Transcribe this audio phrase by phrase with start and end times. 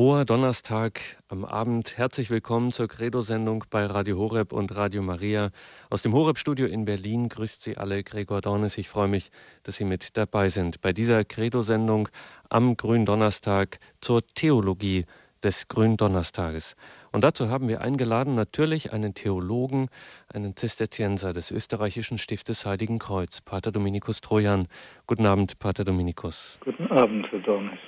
[0.00, 1.98] Hoher Donnerstag am Abend.
[1.98, 5.50] Herzlich willkommen zur Credo-Sendung bei Radio Horeb und Radio Maria.
[5.90, 8.78] Aus dem Horeb-Studio in Berlin grüßt Sie alle Gregor Dornes.
[8.78, 9.30] Ich freue mich,
[9.62, 12.08] dass Sie mit dabei sind bei dieser Credo-Sendung
[12.48, 15.04] am Gründonnerstag zur Theologie
[15.44, 16.76] des Gründonnerstages.
[17.12, 19.90] Und dazu haben wir eingeladen natürlich einen Theologen,
[20.32, 24.66] einen Zisterzienser des österreichischen Stiftes Heiligen Kreuz, Pater Dominikus Trojan.
[25.06, 26.58] Guten Abend, Pater Dominikus.
[26.64, 27.78] Guten Abend, Herr Dornes.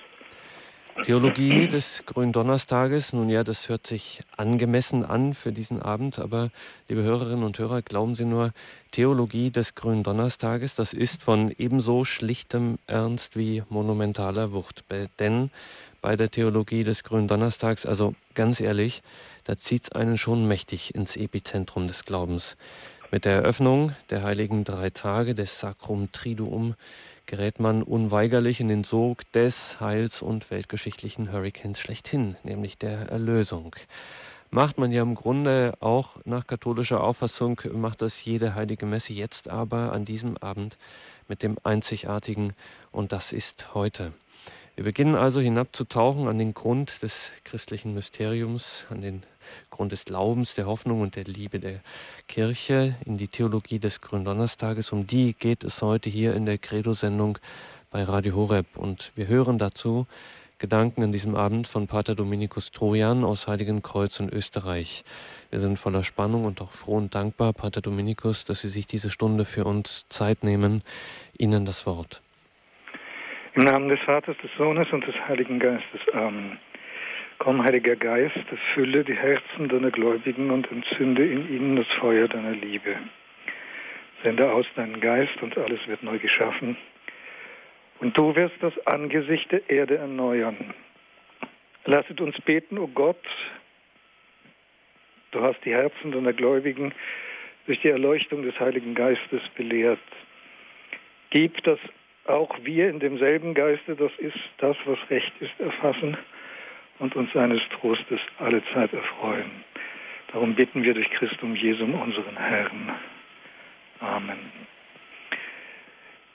[1.00, 6.50] Theologie des Gründonnerstages, nun ja, das hört sich angemessen an für diesen Abend, aber
[6.89, 8.53] liebe Hörerinnen und Hörer, glauben Sie nur,
[8.93, 14.84] Theologie des Gründonnerstages, das ist von ebenso schlichtem Ernst wie monumentaler Wucht.
[15.18, 15.50] Denn
[16.03, 19.03] bei der Theologie des Gründonnerstags, also ganz ehrlich,
[19.45, 22.56] da zieht es einen schon mächtig ins Epizentrum des Glaubens.
[23.11, 26.76] Mit der Eröffnung der heiligen drei Tage des Sacrum Triduum
[27.32, 33.75] gerät man unweigerlich in den Sog des heils- und weltgeschichtlichen Hurricanes schlechthin, nämlich der Erlösung.
[34.50, 39.48] Macht man ja im Grunde auch nach katholischer Auffassung, macht das jede heilige Messe jetzt
[39.48, 40.77] aber an diesem Abend
[41.27, 42.53] mit dem Einzigartigen
[42.91, 44.12] und das ist heute.
[44.75, 49.23] Wir beginnen also hinabzutauchen an den Grund des christlichen Mysteriums, an den
[49.70, 51.81] Grund des Glaubens, der Hoffnung und der Liebe der
[52.28, 54.92] Kirche, in die Theologie des Gründonnerstages.
[54.92, 57.39] Um die geht es heute hier in der Credo-Sendung
[57.91, 58.77] bei Radio Horeb.
[58.77, 60.06] Und wir hören dazu
[60.62, 65.03] Gedanken an diesem Abend von Pater Dominikus Trojan aus Heiligenkreuz in Österreich.
[65.50, 69.11] Wir sind voller Spannung und auch froh und dankbar, Pater Dominikus, dass Sie sich diese
[69.11, 70.83] Stunde für uns Zeit nehmen.
[71.37, 72.22] Ihnen das Wort.
[73.55, 76.00] Im Namen des Vaters, des Sohnes und des Heiligen Geistes.
[76.14, 76.59] Amen.
[77.43, 82.53] Komm, Heiliger Geist, erfülle die Herzen deiner Gläubigen und entzünde in ihnen das Feuer deiner
[82.53, 82.95] Liebe.
[84.23, 86.77] Sende aus deinen Geist und alles wird neu geschaffen.
[87.99, 90.73] Und du wirst das Angesicht der Erde erneuern.
[91.84, 93.27] Lasset uns beten, o oh Gott,
[95.33, 96.95] du hast die Herzen deiner Gläubigen
[97.67, 99.99] durch die Erleuchtung des Heiligen Geistes belehrt.
[101.31, 101.81] Gib, dass
[102.25, 106.16] auch wir in demselben Geiste, das ist das, was recht ist, erfassen
[107.03, 109.51] und uns seines Trostes alle Zeit erfreuen.
[110.29, 112.93] Darum bitten wir durch Christum Jesum, unseren Herrn.
[113.99, 114.39] Amen.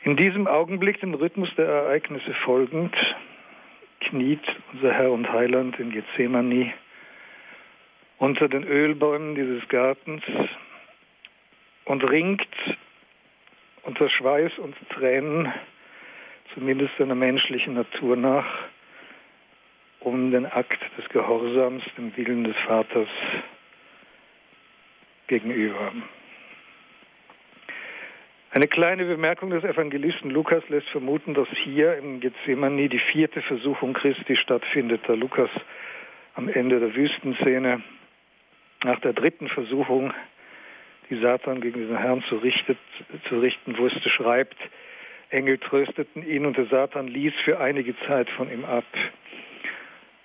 [0.04, 2.94] In diesem Augenblick, dem Rhythmus der Ereignisse folgend,
[4.02, 4.42] kniet
[4.74, 6.74] unser Herr und Heiland in Gethsemane
[8.18, 10.24] unter den Ölbäumen dieses Gartens
[11.86, 12.46] und ringt
[13.84, 15.54] unter Schweiß und Tränen
[16.54, 18.46] zumindest seiner menschlichen Natur nach,
[20.00, 23.09] um den Akt des Gehorsams dem Willen des Vaters
[25.28, 25.91] gegenüber.
[28.52, 33.94] Eine kleine Bemerkung des Evangelisten Lukas lässt vermuten, dass hier im Gethsemane die vierte Versuchung
[33.94, 35.50] Christi stattfindet, da Lukas
[36.34, 37.84] am Ende der Wüstenszene
[38.84, 40.13] nach der dritten Versuchung,
[41.09, 42.78] die Satan gegen den Herrn zu, richtet,
[43.28, 44.57] zu richten wusste, schreibt,
[45.30, 48.86] Engel trösteten ihn und der Satan ließ für einige Zeit von ihm ab.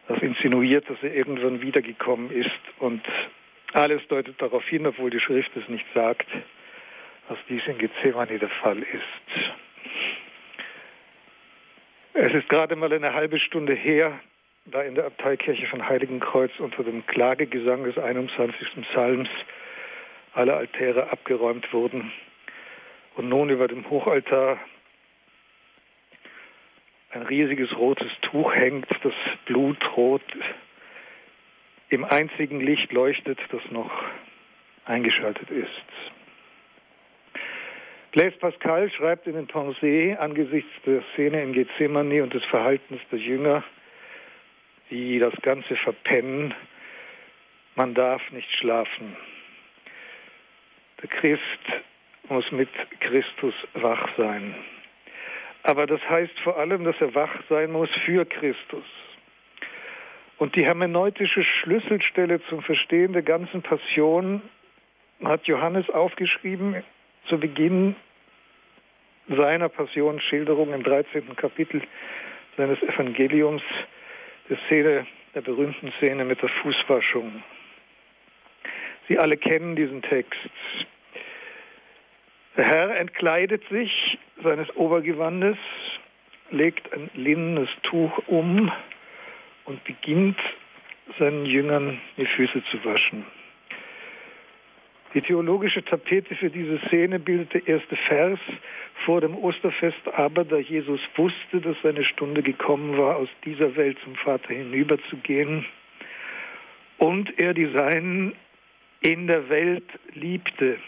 [0.09, 3.03] Das insinuiert, dass er irgendwann wiedergekommen ist und
[3.73, 6.27] alles deutet darauf hin, obwohl die Schrift es nicht sagt,
[7.29, 9.53] dass dies in Gethsemane der Fall ist.
[12.15, 14.19] Es ist gerade mal eine halbe Stunde her,
[14.67, 18.69] da in der Abteikirche von Heiligenkreuz unter dem Klagegesang des 21.
[18.91, 19.29] Psalms
[20.35, 22.12] alle Altäre abgeräumt wurden
[23.17, 24.59] und nun über dem Hochaltar
[27.12, 29.12] ein riesiges rotes Tuch hängt, das
[29.45, 30.23] blutrot
[31.91, 33.93] im einzigen Licht leuchtet, das noch
[34.87, 35.69] eingeschaltet ist.
[38.12, 43.19] Blaise Pascal schreibt in den Pensées angesichts der Szene in Gethsemane und des Verhaltens der
[43.19, 43.62] Jünger,
[44.91, 46.55] die das Ganze verpennen,
[47.75, 49.17] man darf nicht schlafen.
[51.03, 51.43] Der Christ
[52.29, 52.69] muss mit
[53.00, 54.55] Christus wach sein.
[55.62, 58.84] Aber das heißt vor allem, dass er wach sein muss für Christus.
[60.39, 64.43] Und die hermeneutische Schlüsselstelle zum Verstehen der ganzen Passion
[65.23, 66.82] hat Johannes aufgeschrieben
[67.29, 67.94] zu Beginn
[69.29, 71.37] seiner Passionsschilderung im 13.
[71.37, 71.82] Kapitel
[72.56, 73.62] seines Evangeliums,
[74.49, 77.43] der Szene, der berühmten Szene mit der Fußwaschung.
[79.09, 80.50] Sie alle kennen diesen Text.
[82.56, 85.56] Der Herr entkleidet sich seines Obergewandes,
[86.50, 88.70] legt ein linnenes Tuch um
[89.64, 90.38] und beginnt
[91.19, 93.25] seinen Jüngern die Füße zu waschen.
[95.14, 98.38] Die theologische Tapete für diese Szene bildet der erste Vers
[99.04, 103.99] vor dem Osterfest, aber da Jesus wusste, dass seine Stunde gekommen war, aus dieser Welt
[104.04, 105.66] zum Vater hinüberzugehen,
[106.99, 108.34] und er die Seinen
[109.00, 109.84] in der Welt
[110.14, 110.78] liebte,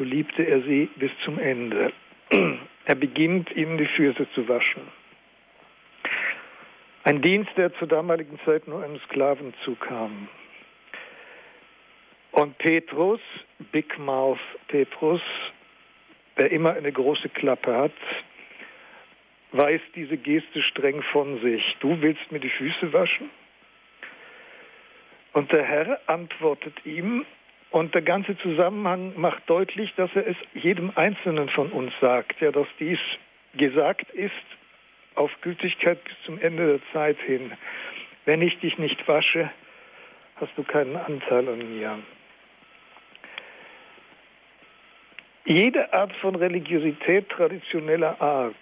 [0.00, 1.92] so liebte er sie bis zum Ende.
[2.86, 4.82] Er beginnt ihnen die Füße zu waschen.
[7.04, 10.28] Ein Dienst, der zur damaligen Zeit nur einem Sklaven zukam.
[12.32, 13.20] Und Petrus,
[13.70, 15.20] Big Mouth Petrus,
[16.36, 17.92] der immer eine große Klappe hat,
[19.52, 21.62] weist diese Geste streng von sich.
[21.80, 23.30] Du willst mir die Füße waschen?
[25.34, 27.24] Und der Herr antwortet ihm,
[27.70, 32.50] und der ganze Zusammenhang macht deutlich, dass er es jedem Einzelnen von uns sagt, ja,
[32.50, 32.98] dass dies
[33.54, 34.32] gesagt ist
[35.14, 37.52] auf Gültigkeit bis zum Ende der Zeit hin.
[38.24, 39.50] Wenn ich dich nicht wasche,
[40.36, 41.98] hast du keinen Anteil an mir.
[45.44, 48.54] Jede Art von Religiosität traditioneller Art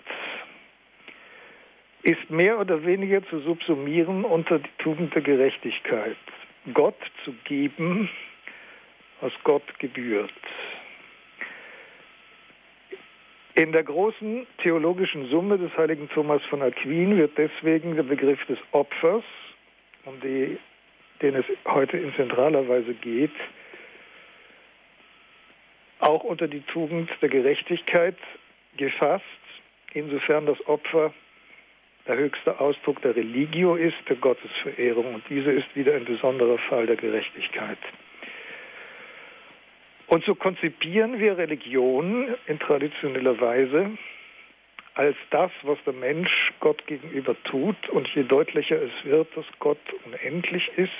[2.02, 6.16] ist mehr oder weniger zu subsumieren unter die Tugend der Gerechtigkeit.
[6.72, 8.08] Gott zu geben,
[9.20, 10.32] was Gott gebührt.
[13.54, 18.58] In der großen theologischen Summe des heiligen Thomas von Aquin wird deswegen der Begriff des
[18.70, 19.24] Opfers,
[20.04, 20.58] um die,
[21.20, 23.32] den es heute in zentraler Weise geht,
[25.98, 28.16] auch unter die Tugend der Gerechtigkeit
[28.76, 29.24] gefasst,
[29.92, 31.12] insofern das Opfer
[32.06, 35.14] der höchste Ausdruck der Religio ist, der Gottesverehrung.
[35.16, 37.78] Und diese ist wieder ein besonderer Fall der Gerechtigkeit.
[40.08, 43.90] Und so konzipieren wir Religion in traditioneller Weise
[44.94, 47.88] als das, was der Mensch Gott gegenüber tut.
[47.90, 50.90] Und je deutlicher es wird, dass Gott unendlich ist,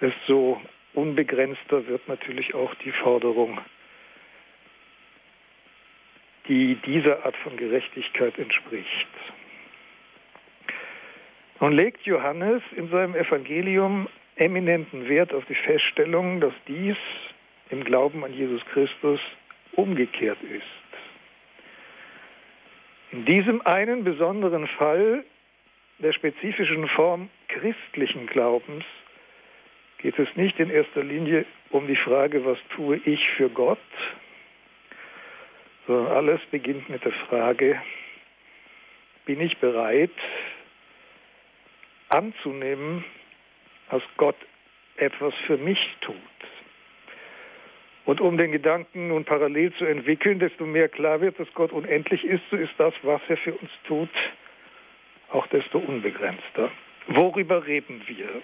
[0.00, 0.62] desto
[0.94, 3.58] unbegrenzter wird natürlich auch die Forderung,
[6.48, 9.08] die dieser Art von Gerechtigkeit entspricht.
[11.60, 16.96] Nun legt Johannes in seinem Evangelium eminenten Wert auf die Feststellung, dass dies
[17.70, 19.20] im Glauben an Jesus Christus
[19.72, 20.62] umgekehrt ist.
[23.12, 25.24] In diesem einen besonderen Fall
[25.98, 28.84] der spezifischen Form christlichen Glaubens
[29.98, 33.78] geht es nicht in erster Linie um die Frage, was tue ich für Gott,
[35.86, 37.80] sondern alles beginnt mit der Frage,
[39.24, 40.10] bin ich bereit
[42.08, 43.04] anzunehmen,
[43.90, 44.36] dass Gott
[44.96, 46.16] etwas für mich tut.
[48.04, 52.24] Und um den Gedanken nun parallel zu entwickeln, desto mehr klar wird, dass Gott unendlich
[52.24, 54.10] ist, so ist das, was er für uns tut,
[55.30, 56.70] auch desto unbegrenzter.
[57.08, 58.42] Worüber reden wir?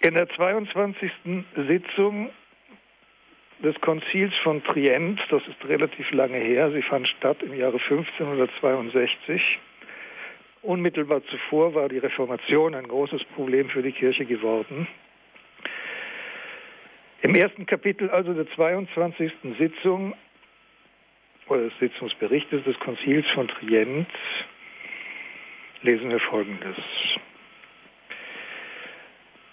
[0.00, 1.10] In der 22.
[1.68, 2.30] Sitzung
[3.62, 9.58] des Konzils von Trient, das ist relativ lange her, sie fand statt im Jahre 1562,
[10.62, 14.88] unmittelbar zuvor war die Reformation ein großes Problem für die Kirche geworden.
[17.22, 19.30] Im ersten Kapitel also der 22.
[19.58, 20.14] Sitzung
[21.48, 24.08] oder des Sitzungsberichtes des Konzils von Trient
[25.82, 26.76] lesen wir Folgendes.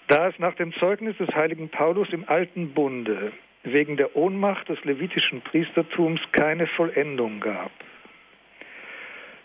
[0.06, 3.32] Da es nach dem Zeugnis des heiligen Paulus im alten Bunde
[3.64, 7.72] wegen der Ohnmacht des levitischen Priestertums keine Vollendung gab,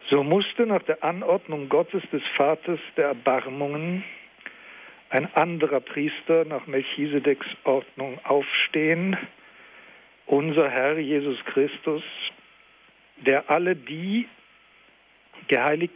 [0.10, 4.06] so musste nach der Anordnung Gottes des Vaters der Erbarmungen
[5.14, 9.16] ein anderer Priester nach Melchisedeks Ordnung aufstehen,
[10.26, 12.02] unser Herr Jesus Christus,
[13.18, 14.28] der alle die
[15.48, 15.94] geheiligt,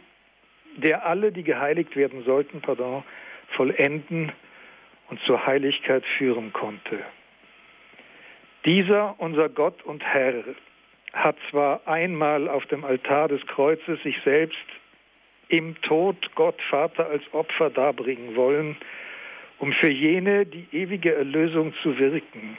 [0.76, 3.02] der alle, die geheiligt werden sollten, pardon,
[3.56, 4.30] vollenden
[5.08, 7.00] und zur Heiligkeit führen konnte.
[8.66, 10.44] Dieser, unser Gott und Herr,
[11.12, 14.58] hat zwar einmal auf dem Altar des Kreuzes sich selbst
[15.48, 18.76] im Tod Gott Vater als Opfer darbringen wollen,
[19.58, 22.56] um für jene die ewige Erlösung zu wirken.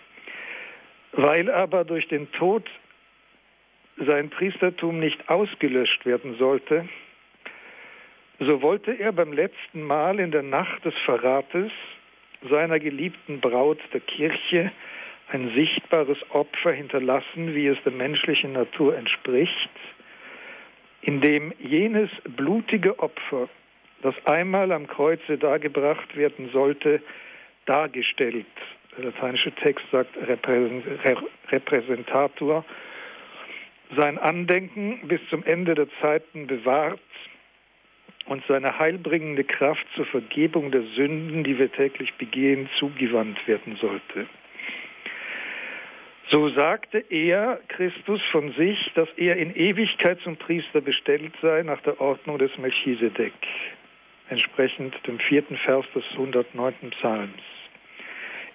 [1.14, 2.70] Weil aber durch den Tod
[3.98, 6.88] sein Priestertum nicht ausgelöscht werden sollte,
[8.40, 11.72] so wollte er beim letzten Mal in der Nacht des Verrates
[12.50, 14.72] seiner geliebten Braut der Kirche
[15.32, 19.70] ein sichtbares Opfer hinterlassen, wie es der menschlichen Natur entspricht,
[21.02, 23.50] indem jenes blutige Opfer
[24.02, 27.02] das einmal am Kreuze dargebracht werden sollte,
[27.66, 28.46] dargestellt.
[28.98, 30.16] Der lateinische Text sagt
[31.52, 32.66] Repräsentator.
[33.96, 37.00] Sein Andenken bis zum Ende der Zeiten bewahrt
[38.26, 44.28] und seine heilbringende Kraft zur Vergebung der Sünden, die wir täglich begehen, zugewandt werden sollte.
[46.32, 51.82] So sagte er, Christus, von sich, dass er in Ewigkeit zum Priester bestellt sei nach
[51.82, 53.34] der Ordnung des Melchisedek,
[54.30, 56.92] entsprechend dem vierten Vers des 109.
[56.92, 57.44] Psalms.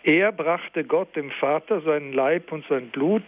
[0.02, 3.24] Er brachte Gott dem Vater seinen Leib und sein Blut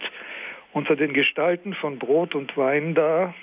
[0.73, 3.35] unter den Gestalten von Brot und Wein dar,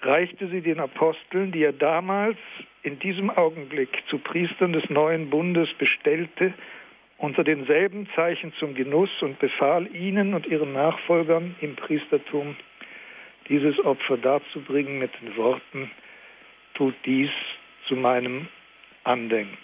[0.00, 2.38] reichte sie den Aposteln, die er damals
[2.82, 6.54] in diesem Augenblick zu Priestern des neuen Bundes bestellte,
[7.18, 12.56] unter denselben Zeichen zum Genuss und befahl ihnen und ihren Nachfolgern im Priestertum,
[13.48, 15.90] dieses Opfer darzubringen mit den Worten,
[16.74, 17.30] tut dies
[17.86, 18.48] zu meinem
[19.04, 19.56] Andenken.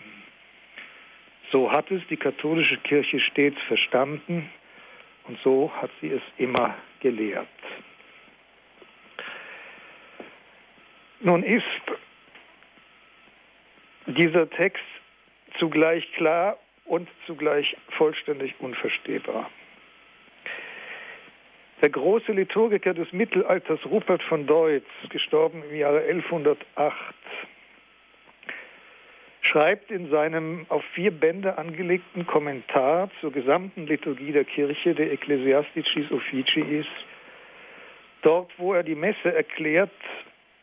[1.50, 4.50] So hat es die katholische Kirche stets verstanden
[5.24, 7.48] und so hat sie es immer gelehrt.
[11.20, 11.64] Nun ist
[14.06, 14.82] dieser Text
[15.58, 19.48] zugleich klar und zugleich vollständig unverstehbar.
[21.80, 27.14] Der große Liturgiker des Mittelalters Rupert von Deutz, gestorben im Jahre 1108,
[29.42, 36.10] schreibt in seinem auf vier Bände angelegten Kommentar zur gesamten Liturgie der Kirche, der Ecclesiasticis
[36.10, 36.86] Officiis,
[38.22, 39.90] dort, wo er die Messe erklärt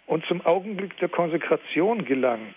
[0.08, 2.56] und zum Augenblick der Konsekration gelangt,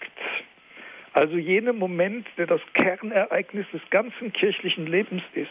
[1.12, 5.50] also jener Moment, der das Kernereignis des ganzen kirchlichen Lebens ist.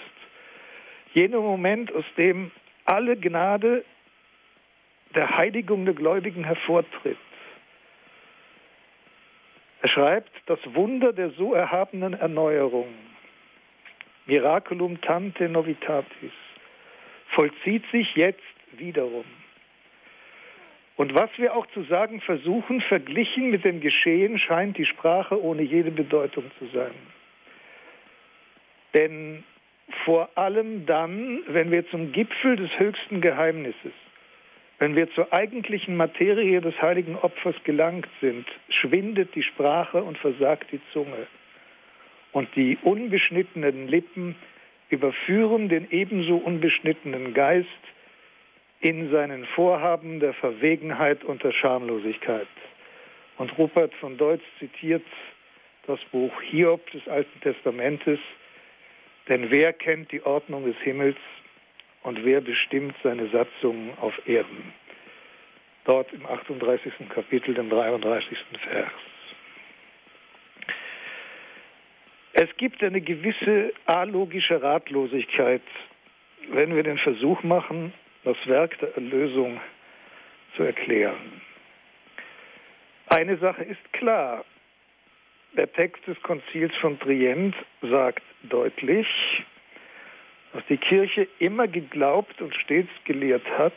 [1.13, 2.49] Jener Moment, aus dem
[2.85, 3.85] alle Gnade
[5.13, 7.17] der Heiligung der Gläubigen hervortritt.
[9.81, 12.93] Er schreibt, das Wunder der so erhabenen Erneuerung,
[14.27, 16.31] Miraculum tante novitatis,
[17.29, 18.41] vollzieht sich jetzt
[18.73, 19.25] wiederum.
[20.97, 25.63] Und was wir auch zu sagen versuchen, verglichen mit dem Geschehen, scheint die Sprache ohne
[25.63, 26.93] jede Bedeutung zu sein.
[28.93, 29.43] Denn
[30.05, 33.93] vor allem dann, wenn wir zum Gipfel des höchsten Geheimnisses,
[34.81, 40.71] wenn wir zur eigentlichen Materie des heiligen Opfers gelangt sind, schwindet die Sprache und versagt
[40.71, 41.27] die Zunge.
[42.31, 44.35] Und die unbeschnittenen Lippen
[44.89, 47.67] überführen den ebenso unbeschnittenen Geist,
[48.79, 52.47] in seinen Vorhaben der Verwegenheit und der Schamlosigkeit.
[53.37, 55.05] Und Rupert von Deutz zitiert
[55.85, 58.19] das Buch Hiob des Alten Testamentes,
[59.27, 61.17] denn wer kennt die Ordnung des Himmels
[62.03, 64.73] und wer bestimmt seine Satzungen auf Erden?
[65.85, 66.93] Dort im 38.
[67.09, 68.37] Kapitel, dem 33.
[68.69, 68.91] Vers.
[72.33, 75.61] Es gibt eine gewisse alogische Ratlosigkeit,
[76.49, 77.93] wenn wir den Versuch machen,
[78.23, 79.59] das Werk der Erlösung
[80.55, 81.41] zu erklären.
[83.07, 84.45] Eine Sache ist klar.
[85.57, 89.07] Der Text des Konzils von Trient sagt deutlich,
[90.53, 93.73] dass die Kirche immer geglaubt und stets gelehrt hat,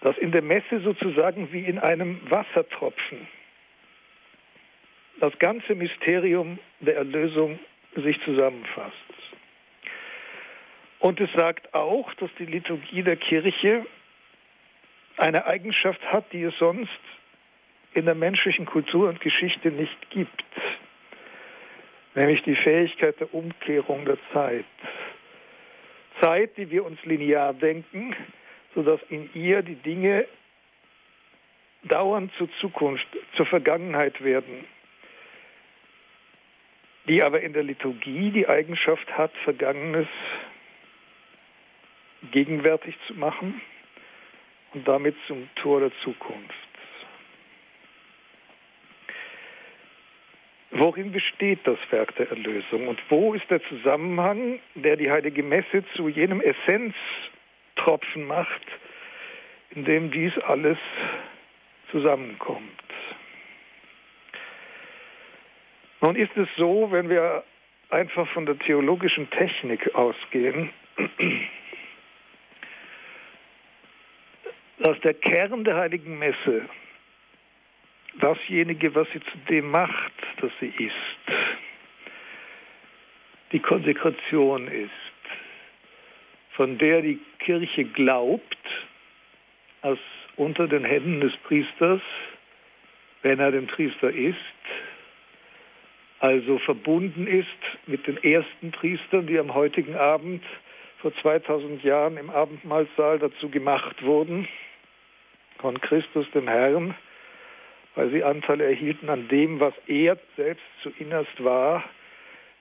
[0.00, 3.26] dass in der Messe sozusagen wie in einem Wassertropfen
[5.20, 7.58] das ganze Mysterium der Erlösung
[7.96, 8.94] sich zusammenfasst.
[11.00, 13.86] Und es sagt auch, dass die Liturgie der Kirche
[15.16, 16.90] eine Eigenschaft hat, die es sonst
[17.94, 20.44] in der menschlichen Kultur und Geschichte nicht gibt,
[22.14, 24.64] nämlich die Fähigkeit der Umkehrung der Zeit.
[26.20, 28.14] Zeit, die wir uns linear denken,
[28.74, 30.26] sodass in ihr die Dinge
[31.84, 33.06] dauernd zur Zukunft,
[33.36, 34.64] zur Vergangenheit werden,
[37.06, 40.08] die aber in der Liturgie die Eigenschaft hat, Vergangenes
[42.32, 43.60] gegenwärtig zu machen
[44.74, 46.67] und damit zum Tor der Zukunft.
[50.78, 55.82] Worin besteht das Werk der Erlösung und wo ist der Zusammenhang, der die heilige Messe
[55.96, 58.62] zu jenem Essenztropfen macht,
[59.70, 60.78] in dem dies alles
[61.90, 62.62] zusammenkommt?
[66.00, 67.42] Nun ist es so, wenn wir
[67.90, 70.70] einfach von der theologischen Technik ausgehen,
[74.78, 76.68] dass der Kern der heiligen Messe
[78.20, 80.94] dasjenige, was sie zu dem macht, dass sie ist,
[83.52, 84.90] die Konsekration ist,
[86.52, 88.56] von der die Kirche glaubt,
[89.82, 89.98] dass
[90.36, 92.02] unter den Händen des Priesters,
[93.22, 94.36] wenn er den Priester ist,
[96.20, 97.46] also verbunden ist
[97.86, 100.42] mit den ersten Priestern, die am heutigen Abend
[101.00, 104.48] vor 2000 Jahren im Abendmahlsaal dazu gemacht wurden,
[105.58, 106.94] von Christus dem Herrn
[107.98, 111.82] weil sie Anteil erhielten an dem, was er selbst zu innerst war,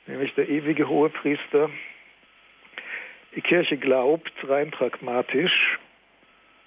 [0.07, 1.69] nämlich der ewige Hohepriester.
[3.35, 5.77] Die Kirche glaubt rein pragmatisch,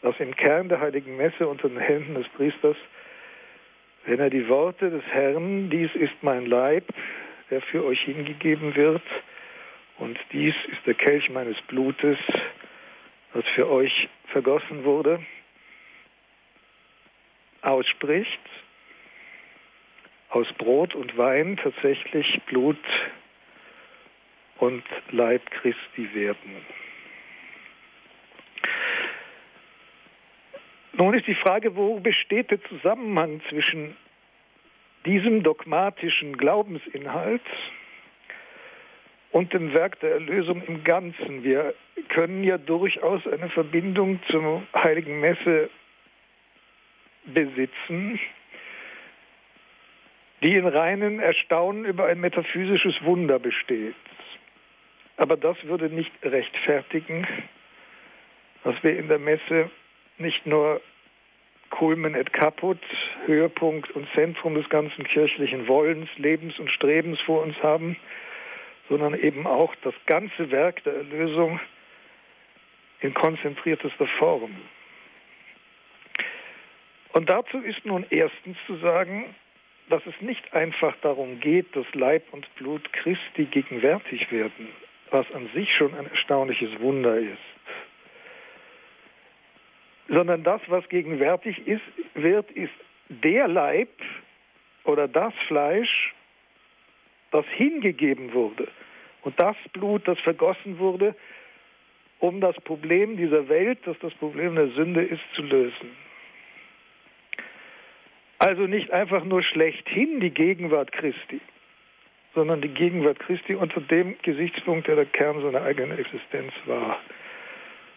[0.02, 2.76] dass im Kern der heiligen Messe unter den Händen des Priesters,
[4.06, 6.84] wenn er die Worte des Herrn, dies ist mein Leib,
[7.50, 9.02] der für euch hingegeben wird,
[9.98, 12.18] und dies ist der Kelch meines Blutes,
[13.34, 15.18] das für euch vergossen wurde,
[17.62, 18.38] ausspricht,
[20.30, 22.78] aus Brot und Wein tatsächlich Blut
[24.58, 26.64] und Leib Christi werden.
[30.92, 33.96] Nun ist die Frage, wo besteht der Zusammenhang zwischen
[35.06, 37.42] diesem dogmatischen Glaubensinhalt
[39.32, 41.42] und dem Werk der Erlösung im Ganzen.
[41.42, 41.74] Wir
[42.08, 45.70] können ja durchaus eine Verbindung zur heiligen Messe
[47.26, 48.18] besitzen,
[50.42, 53.94] die in reinen Erstaunen über ein metaphysisches Wunder besteht.
[55.16, 57.26] Aber das würde nicht rechtfertigen,
[58.64, 59.70] dass wir in der Messe
[60.18, 60.80] nicht nur
[61.70, 62.78] Culmen et Caput,
[63.26, 67.96] Höhepunkt und Zentrum des ganzen kirchlichen Wollens, Lebens und Strebens vor uns haben,
[68.88, 71.60] sondern eben auch das ganze Werk der Erlösung
[73.00, 74.56] in konzentriertester Form.
[77.12, 79.34] Und dazu ist nun erstens zu sagen,
[79.90, 84.68] dass es nicht einfach darum geht, dass Leib und Blut Christi gegenwärtig werden,
[85.10, 87.38] was an sich schon ein erstaunliches Wunder ist,
[90.08, 91.82] sondern das, was gegenwärtig ist,
[92.14, 92.72] wird, ist
[93.08, 93.90] der Leib
[94.84, 96.14] oder das Fleisch,
[97.32, 98.68] das hingegeben wurde
[99.22, 101.16] und das Blut, das vergossen wurde,
[102.20, 105.96] um das Problem dieser Welt, das das Problem der Sünde ist, zu lösen.
[108.40, 111.42] Also nicht einfach nur schlechthin die Gegenwart Christi,
[112.34, 116.98] sondern die Gegenwart Christi unter dem Gesichtspunkt, der der Kern seiner eigenen Existenz war.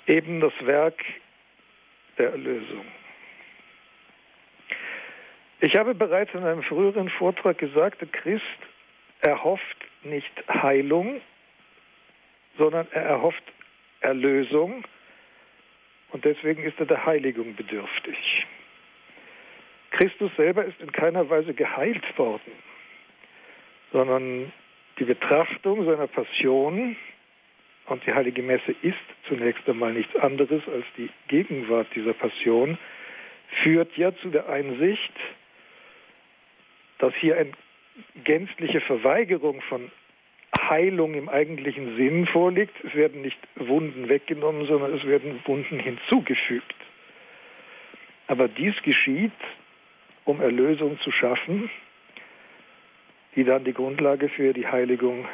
[0.06, 1.02] Eben das Werk
[2.18, 2.86] der Erlösung.
[5.62, 8.44] Ich habe bereits in einem früheren Vortrag gesagt, der Christ
[9.22, 11.22] erhofft nicht Heilung,
[12.58, 13.44] sondern er erhofft
[14.02, 14.84] Erlösung
[16.12, 18.46] und deswegen ist er der Heiligung bedürftig.
[19.94, 22.52] Christus selber ist in keiner Weise geheilt worden,
[23.92, 24.52] sondern
[25.00, 26.96] die Betrachtung seiner Passion
[27.86, 32.78] und die heilige Messe ist zunächst einmal nichts anderes als die Gegenwart dieser Passion,
[33.62, 35.14] führt ja zu der Einsicht,
[36.98, 37.52] dass hier eine
[38.24, 39.92] gänzliche Verweigerung von
[40.58, 42.74] Heilung im eigentlichen Sinn vorliegt.
[42.84, 46.76] Es werden nicht Wunden weggenommen, sondern es werden Wunden hinzugefügt.
[48.28, 49.32] Aber dies geschieht
[50.26, 51.70] um Erlösung zu schaffen,
[53.36, 55.28] die dann die Grundlage für die Heiligung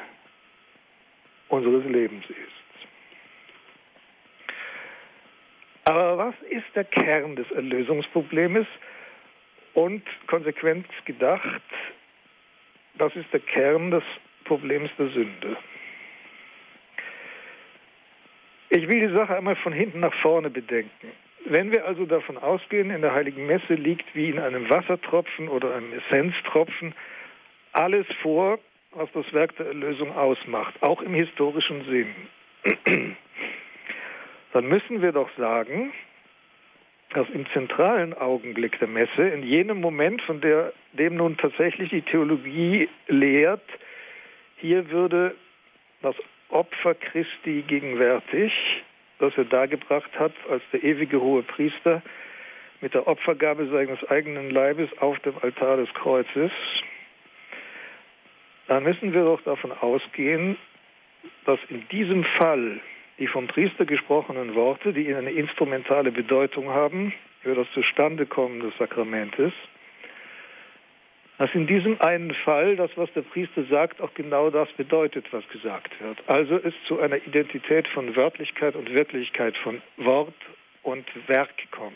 [1.49, 2.59] unseres Lebens ist.
[5.85, 8.67] Aber was ist der Kern des Erlösungsproblems?
[9.73, 11.61] Und konsequent gedacht,
[12.95, 14.03] das ist der Kern des
[14.43, 15.57] Problems der Sünde.
[18.69, 21.11] Ich will die Sache einmal von hinten nach vorne bedenken.
[21.45, 25.75] Wenn wir also davon ausgehen, in der heiligen Messe liegt wie in einem Wassertropfen oder
[25.75, 26.93] einem Essenztropfen
[27.71, 28.59] alles vor,
[28.91, 32.15] was das Werk der Erlösung ausmacht, auch im historischen Sinn,
[34.53, 35.93] dann müssen wir doch sagen,
[37.13, 42.03] dass im zentralen Augenblick der Messe, in jenem Moment, von der, dem nun tatsächlich die
[42.03, 43.63] Theologie lehrt,
[44.57, 45.35] hier würde
[46.01, 46.15] das
[46.49, 48.51] Opfer Christi gegenwärtig,
[49.19, 52.01] das er dargebracht hat als der ewige hohe Priester
[52.81, 56.51] mit der Opfergabe seines eigenen Leibes auf dem Altar des Kreuzes,
[58.67, 60.57] dann müssen wir doch davon ausgehen,
[61.45, 62.79] dass in diesem Fall
[63.17, 69.51] die vom Priester gesprochenen Worte, die eine instrumentale Bedeutung haben für das Zustandekommen des Sakramentes,
[71.39, 75.47] dass in diesem einen Fall das, was der Priester sagt, auch genau das bedeutet, was
[75.47, 76.21] gesagt wird.
[76.27, 80.35] Also es zu einer Identität von Wörtlichkeit und Wirklichkeit, von Wort
[80.83, 81.95] und Werk kommt.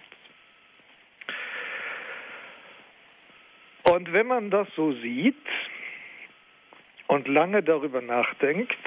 [3.84, 5.36] Und wenn man das so sieht
[7.08, 8.78] und lange darüber nachdenkt,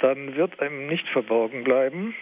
[0.00, 2.14] dann wird einem nicht verborgen bleiben,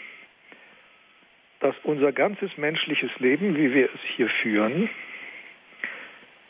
[1.58, 4.88] dass unser ganzes menschliches Leben, wie wir es hier führen,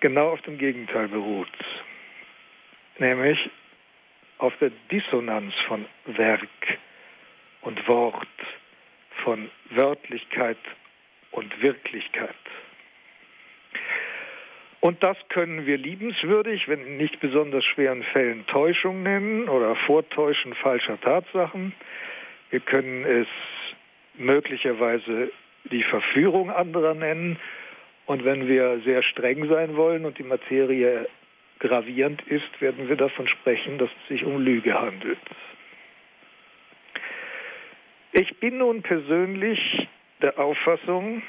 [0.00, 1.48] genau auf dem Gegenteil beruht,
[2.98, 3.38] nämlich
[4.38, 6.78] auf der Dissonanz von Werk
[7.62, 8.28] und Wort,
[9.24, 10.58] von Wörtlichkeit
[11.30, 12.34] und Wirklichkeit.
[14.80, 20.54] Und das können wir liebenswürdig, wenn in nicht besonders schweren Fällen Täuschung nennen oder Vortäuschen
[20.54, 21.72] falscher Tatsachen.
[22.50, 23.26] Wir können es
[24.14, 25.32] möglicherweise
[25.64, 27.38] die Verführung anderer nennen.
[28.06, 31.08] Und wenn wir sehr streng sein wollen und die Materie
[31.58, 35.18] gravierend ist, werden wir davon sprechen, dass es sich um Lüge handelt.
[38.12, 39.88] Ich bin nun persönlich
[40.22, 41.22] der Auffassung,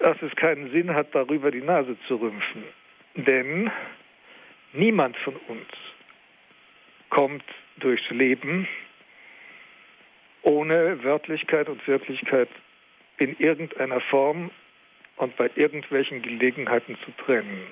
[0.00, 2.64] dass es keinen Sinn hat, darüber die Nase zu rümpfen.
[3.14, 3.70] Denn
[4.72, 5.68] niemand von uns
[7.08, 7.44] kommt
[7.78, 8.68] durchs Leben
[10.42, 12.48] ohne Wörtlichkeit und Wirklichkeit
[13.18, 14.50] in irgendeiner Form
[15.16, 17.62] und bei irgendwelchen Gelegenheiten zu trennen.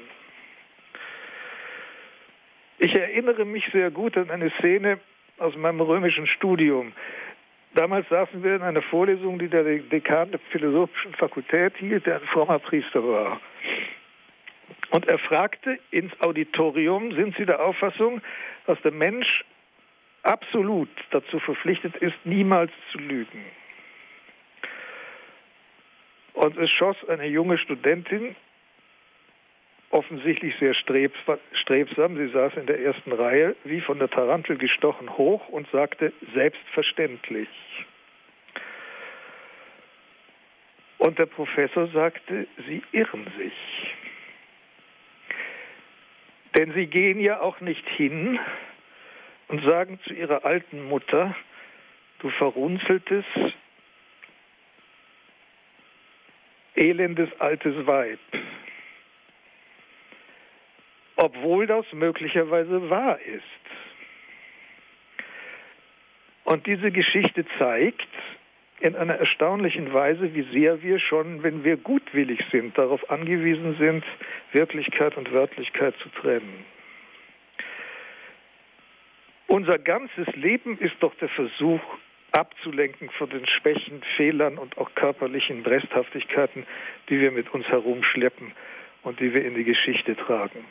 [2.78, 4.98] Ich erinnere mich sehr gut an eine Szene
[5.38, 6.92] aus meinem römischen Studium.
[7.74, 12.26] Damals saßen wir in einer Vorlesung, die der Dekan der Philosophischen Fakultät hielt, der ein
[12.26, 13.40] frommer Priester war.
[14.90, 18.20] Und er fragte ins Auditorium, sind Sie der Auffassung,
[18.66, 19.44] dass der Mensch
[20.22, 23.44] absolut dazu verpflichtet ist, niemals zu lügen?
[26.34, 28.34] Und es schoss eine junge Studentin,
[29.90, 35.48] offensichtlich sehr strebsam, sie saß in der ersten Reihe, wie von der Tarantel gestochen hoch
[35.48, 37.48] und sagte, selbstverständlich.
[41.02, 43.52] Und der Professor sagte, Sie irren sich.
[46.54, 48.38] Denn Sie gehen ja auch nicht hin
[49.48, 51.34] und sagen zu Ihrer alten Mutter,
[52.20, 53.24] du verrunzeltes,
[56.74, 58.18] elendes altes Weib.
[61.16, 63.42] Obwohl das möglicherweise wahr ist.
[66.44, 68.08] Und diese Geschichte zeigt
[68.80, 74.04] in einer erstaunlichen Weise, wie sehr wir schon, wenn wir gutwillig sind, darauf angewiesen sind,
[74.52, 76.64] Wirklichkeit und Wörtlichkeit zu trennen.
[79.46, 81.80] Unser ganzes Leben ist doch der Versuch,
[82.32, 86.66] abzulenken von den Schwächen, Fehlern und auch körperlichen Bresthaftigkeiten,
[87.08, 88.52] die wir mit uns herumschleppen
[89.02, 90.64] und die wir in die Geschichte tragen.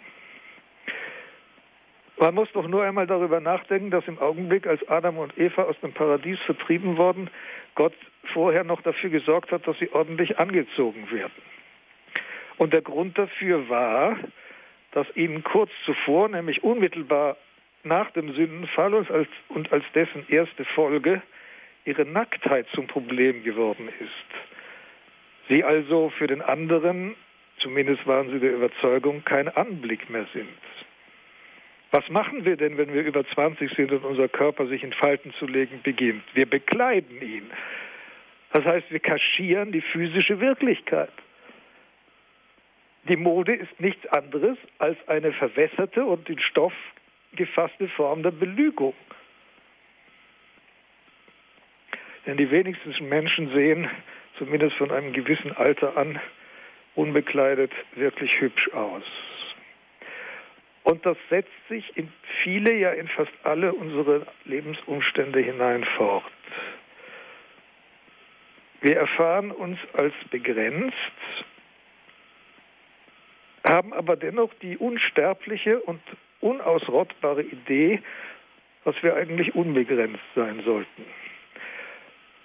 [2.17, 5.79] Man muss doch nur einmal darüber nachdenken, dass im Augenblick, als Adam und Eva aus
[5.79, 7.31] dem Paradies vertrieben wurden,
[7.73, 7.95] Gott
[8.33, 11.41] vorher noch dafür gesorgt hat, dass sie ordentlich angezogen werden.
[12.57, 14.17] Und der Grund dafür war,
[14.91, 17.37] dass ihnen kurz zuvor, nämlich unmittelbar
[17.83, 21.23] nach dem Sündenfall und als, und als dessen erste Folge,
[21.85, 25.49] ihre Nacktheit zum Problem geworden ist.
[25.49, 27.15] Sie also für den anderen,
[27.57, 30.47] zumindest waren sie der Überzeugung, kein Anblick mehr sind.
[31.91, 35.33] Was machen wir denn, wenn wir über 20 sind und unser Körper sich in Falten
[35.33, 36.23] zu legen beginnt?
[36.33, 37.51] Wir bekleiden ihn.
[38.53, 41.11] Das heißt, wir kaschieren die physische Wirklichkeit.
[43.09, 46.73] Die Mode ist nichts anderes als eine verwässerte und in Stoff
[47.33, 48.93] gefasste Form der Belügung.
[52.25, 53.89] Denn die wenigsten Menschen sehen,
[54.37, 56.19] zumindest von einem gewissen Alter an,
[56.95, 59.03] unbekleidet wirklich hübsch aus.
[60.83, 62.11] Und das setzt sich in
[62.43, 66.23] viele, ja in fast alle unsere Lebensumstände hinein fort.
[68.81, 70.95] Wir erfahren uns als begrenzt,
[73.63, 76.01] haben aber dennoch die unsterbliche und
[76.39, 78.01] unausrottbare Idee,
[78.83, 81.05] dass wir eigentlich unbegrenzt sein sollten.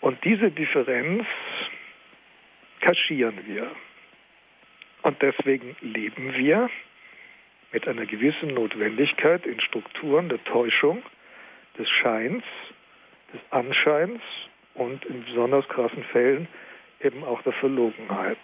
[0.07, 1.25] Und diese Differenz
[2.79, 3.73] kaschieren wir.
[5.03, 6.71] Und deswegen leben wir
[7.73, 11.03] mit einer gewissen Notwendigkeit in Strukturen der Täuschung,
[11.77, 12.45] des Scheins,
[13.35, 14.23] des Anscheins
[14.75, 16.47] und in besonders krassen Fällen
[17.01, 18.39] eben auch der Verlogenheit.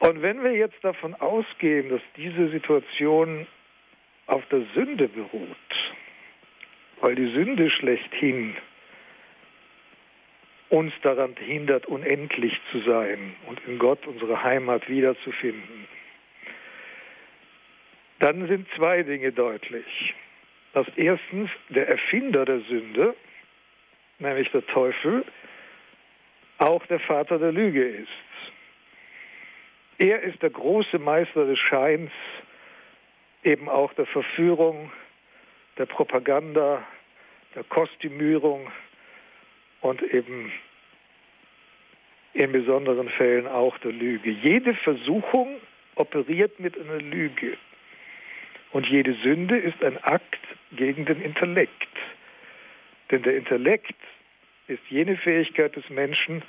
[0.00, 3.46] Und wenn wir jetzt davon ausgehen, dass diese Situation
[4.26, 5.56] auf der Sünde beruht,
[7.00, 8.56] weil die Sünde schlechthin
[10.68, 15.86] uns daran hindert, unendlich zu sein und in Gott unsere Heimat wiederzufinden,
[18.18, 20.14] dann sind zwei Dinge deutlich.
[20.72, 23.14] Dass erstens der Erfinder der Sünde,
[24.18, 25.24] nämlich der Teufel,
[26.58, 28.08] auch der Vater der Lüge ist.
[29.98, 32.10] Er ist der große Meister des Scheins,
[33.42, 34.90] eben auch der Verführung,
[35.78, 36.84] der Propaganda,
[37.54, 38.70] der Kostümierung
[39.80, 40.52] und eben
[42.34, 44.30] in besonderen Fällen auch der Lüge.
[44.30, 45.56] Jede Versuchung
[45.94, 47.56] operiert mit einer Lüge.
[48.72, 50.40] Und jede Sünde ist ein Akt
[50.72, 51.88] gegen den Intellekt.
[53.10, 53.94] Denn der Intellekt
[54.68, 56.42] ist jene Fähigkeit des Menschen,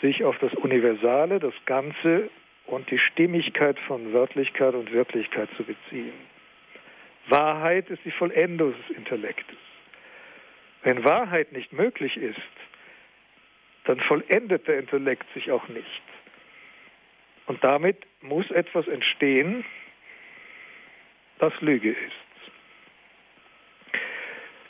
[0.00, 2.30] sich auf das Universale, das Ganze
[2.66, 6.12] und die Stimmigkeit von Wörtlichkeit und Wirklichkeit zu beziehen.
[7.30, 9.56] Wahrheit ist die Vollendung des Intellektes.
[10.82, 12.40] Wenn Wahrheit nicht möglich ist,
[13.84, 16.02] dann vollendet der Intellekt sich auch nicht.
[17.46, 19.64] Und damit muss etwas entstehen,
[21.38, 21.98] das Lüge ist.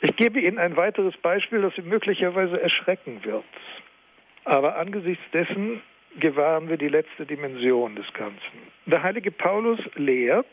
[0.01, 3.43] Ich gebe Ihnen ein weiteres Beispiel, das Sie möglicherweise erschrecken wird.
[4.45, 5.81] Aber angesichts dessen
[6.19, 8.71] gewahren wir die letzte Dimension des Ganzen.
[8.87, 10.47] Der heilige Paulus lehrt,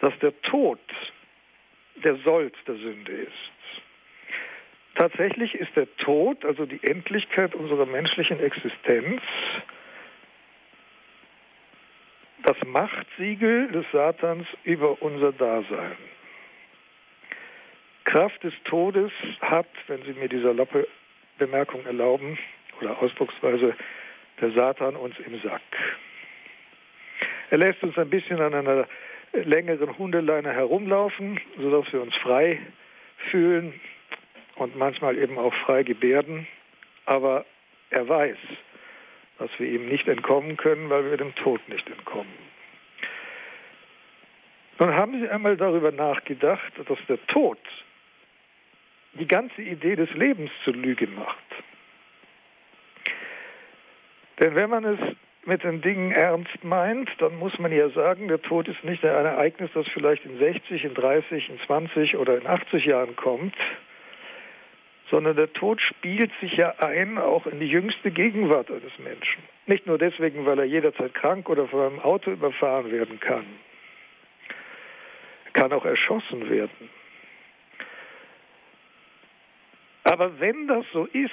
[0.00, 0.78] dass der Tod
[2.04, 3.32] der Sold der Sünde ist.
[4.96, 9.20] Tatsächlich ist der Tod, also die Endlichkeit unserer menschlichen Existenz,
[12.44, 15.96] das Machtsiegel des Satans über unser Dasein.
[18.04, 20.86] Kraft des Todes hat, wenn Sie mir dieser Lappe
[21.38, 22.38] Bemerkung erlauben
[22.80, 23.74] oder Ausdrucksweise,
[24.40, 25.60] der Satan uns im Sack.
[27.50, 28.86] Er lässt uns ein bisschen an einer
[29.44, 32.60] längeren Hundeleine herumlaufen, sodass wir uns frei
[33.30, 33.78] fühlen
[34.56, 36.46] und manchmal eben auch frei gebärden.
[37.04, 37.44] Aber
[37.90, 38.36] er weiß,
[39.38, 42.32] dass wir ihm nicht entkommen können, weil wir dem Tod nicht entkommen.
[44.78, 47.58] Nun haben Sie einmal darüber nachgedacht, dass der Tod
[49.14, 51.38] die ganze Idee des Lebens zur Lüge macht.
[54.40, 54.98] Denn wenn man es
[55.46, 59.26] mit den Dingen ernst meint, dann muss man ja sagen, der Tod ist nicht ein
[59.26, 63.54] Ereignis, das vielleicht in 60, in 30, in 20 oder in 80 Jahren kommt,
[65.08, 69.42] sondern der Tod spielt sich ja ein auch in die jüngste Gegenwart eines Menschen.
[69.66, 73.46] Nicht nur deswegen, weil er jederzeit krank oder von einem Auto überfahren werden kann.
[75.44, 76.90] Er kann auch erschossen werden.
[80.02, 81.30] Aber wenn das so ist,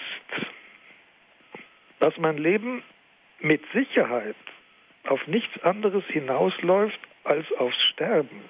[2.00, 2.84] dass mein Leben
[3.44, 4.36] mit Sicherheit
[5.06, 8.42] auf nichts anderes hinausläuft als aufs Sterben,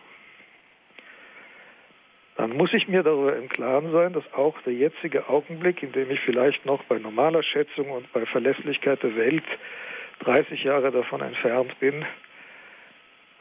[2.36, 6.10] dann muss ich mir darüber im Klaren sein, dass auch der jetzige Augenblick, in dem
[6.10, 9.44] ich vielleicht noch bei normaler Schätzung und bei Verlässlichkeit der Welt
[10.20, 12.06] 30 Jahre davon entfernt bin,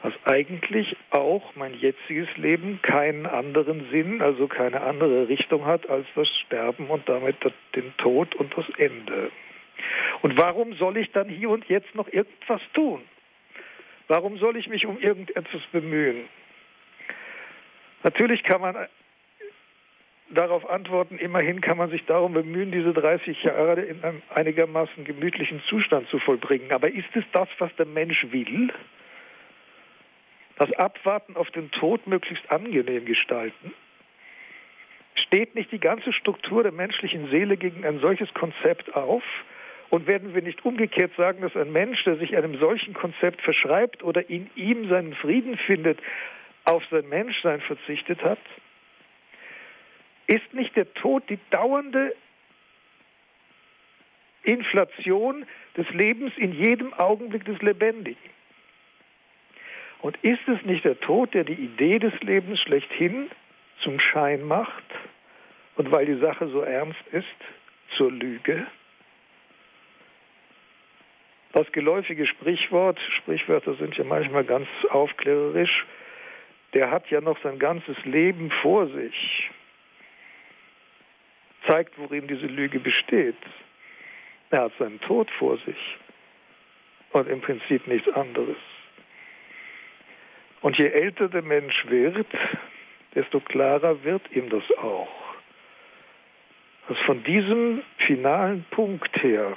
[0.03, 6.05] dass eigentlich auch mein jetziges Leben keinen anderen Sinn, also keine andere Richtung hat als
[6.15, 7.37] das Sterben und damit
[7.75, 9.31] den Tod und das Ende.
[10.23, 13.01] Und warum soll ich dann hier und jetzt noch irgendwas tun?
[14.07, 16.29] Warum soll ich mich um irgendetwas bemühen?
[18.03, 18.87] Natürlich kann man
[20.29, 25.61] darauf antworten, immerhin kann man sich darum bemühen, diese 30 Jahre in einem einigermaßen gemütlichen
[25.67, 26.71] Zustand zu vollbringen.
[26.71, 28.71] Aber ist es das, was der Mensch will?
[30.55, 33.73] Das Abwarten auf den Tod möglichst angenehm gestalten?
[35.15, 39.23] Steht nicht die ganze Struktur der menschlichen Seele gegen ein solches Konzept auf?
[39.93, 44.01] Und werden wir nicht umgekehrt sagen, dass ein Mensch, der sich einem solchen Konzept verschreibt
[44.01, 45.99] oder in ihm seinen Frieden findet,
[46.63, 48.39] auf sein Menschsein verzichtet hat?
[50.25, 52.15] Ist nicht der Tod die dauernde
[54.41, 55.45] Inflation
[55.77, 58.31] des Lebens in jedem Augenblick des Lebendigen?
[59.99, 63.29] Und ist es nicht der Tod, der die Idee des Lebens schlechthin
[63.83, 64.85] zum Schein macht
[65.75, 67.27] und weil die Sache so ernst ist,
[67.95, 68.65] zur Lüge?
[71.53, 75.85] Das geläufige Sprichwort, Sprichwörter sind ja manchmal ganz aufklärerisch,
[76.73, 79.51] der hat ja noch sein ganzes Leben vor sich,
[81.67, 83.37] zeigt, worin diese Lüge besteht.
[84.49, 85.97] Er hat seinen Tod vor sich
[87.11, 88.57] und im Prinzip nichts anderes.
[90.61, 92.27] Und je älter der Mensch wird,
[93.13, 95.07] desto klarer wird ihm das auch.
[96.87, 99.55] Dass von diesem finalen Punkt her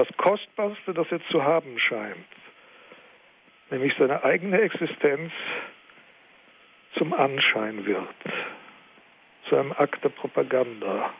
[0.00, 2.16] das Kostbarste, das er zu haben scheint,
[3.70, 5.30] nämlich seine eigene Existenz
[6.96, 8.08] zum Anschein wird,
[9.46, 11.12] zu einem Akt der Propaganda,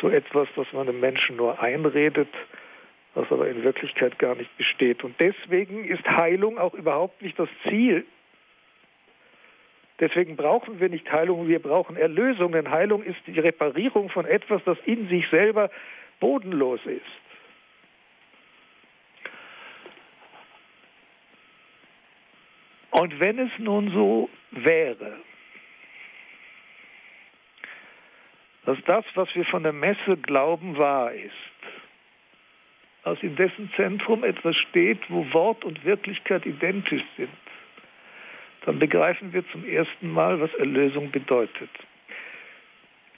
[0.00, 2.28] zu etwas, das man dem Menschen nur einredet,
[3.14, 5.04] was aber in Wirklichkeit gar nicht besteht.
[5.04, 8.04] Und deswegen ist Heilung auch überhaupt nicht das Ziel.
[10.00, 14.60] Deswegen brauchen wir nicht Heilung, wir brauchen Erlösung, denn Heilung ist die Reparierung von etwas,
[14.64, 15.70] das in sich selber
[16.18, 17.25] bodenlos ist.
[22.98, 25.18] Und wenn es nun so wäre,
[28.64, 31.32] dass das, was wir von der Messe glauben, wahr ist,
[33.04, 37.28] dass in dessen Zentrum etwas steht, wo Wort und Wirklichkeit identisch sind,
[38.64, 41.70] dann begreifen wir zum ersten Mal, was Erlösung bedeutet.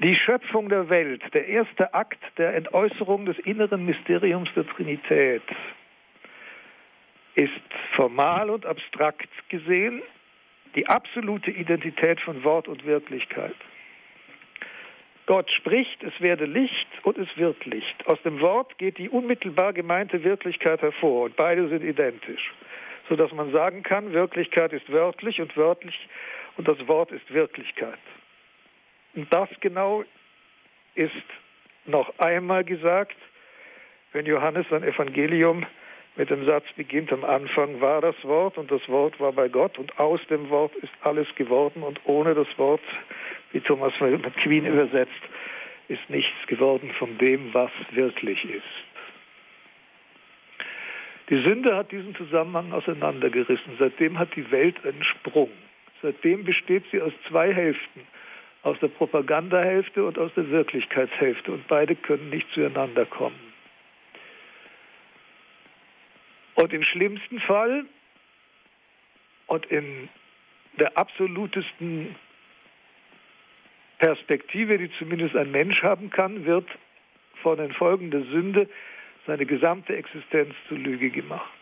[0.01, 5.43] Die Schöpfung der Welt, der erste Akt der Entäußerung des inneren Mysteriums der Trinität,
[7.38, 7.53] ist
[7.94, 10.03] formal und abstrakt gesehen
[10.74, 13.55] die absolute Identität von Wort und Wirklichkeit.
[15.27, 18.07] Gott spricht, es werde Licht und es wird Licht.
[18.07, 22.53] Aus dem Wort geht die unmittelbar gemeinte Wirklichkeit hervor und beide sind identisch,
[23.09, 26.09] sodass man sagen kann, Wirklichkeit ist wörtlich und wörtlich
[26.57, 28.01] und das Wort ist Wirklichkeit.
[29.14, 30.03] Und das genau
[30.96, 31.12] ist
[31.87, 33.16] noch einmal gesagt,
[34.12, 35.64] wenn Johannes sein Evangelium
[36.18, 39.78] mit dem Satz beginnt, am Anfang war das Wort und das Wort war bei Gott
[39.78, 42.83] und aus dem Wort ist alles geworden und ohne das Wort
[43.52, 45.22] wie Thomas McQueen übersetzt,
[45.87, 48.62] ist nichts geworden von dem, was wirklich ist.
[51.31, 53.74] Die Sünde hat diesen Zusammenhang auseinandergerissen.
[53.78, 55.50] Seitdem hat die Welt einen Sprung.
[56.02, 58.00] Seitdem besteht sie aus zwei Hälften,
[58.62, 61.52] aus der Propagandahälfte und aus der Wirklichkeitshälfte.
[61.52, 63.47] Und beide können nicht zueinander kommen.
[66.59, 67.85] Und im schlimmsten Fall
[69.47, 70.09] und in
[70.77, 72.16] der absolutesten
[73.99, 76.66] Perspektive, die zumindest ein Mensch haben kann, wird
[77.42, 78.68] von den Folgen der Sünde
[79.25, 81.53] seine gesamte Existenz zur Lüge gemacht.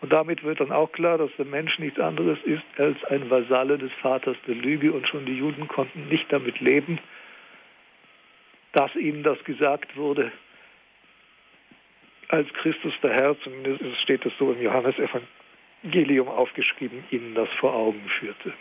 [0.00, 3.78] Und damit wird dann auch klar, dass der Mensch nichts anderes ist als ein Vasalle
[3.78, 6.98] des Vaters der Lüge und schon die Juden konnten nicht damit leben,
[8.72, 10.32] dass ihnen das gesagt wurde,
[12.28, 18.08] als Christus der Herr, zumindest steht es so im Johannesevangelium aufgeschrieben, ihnen das vor Augen
[18.18, 18.52] führte.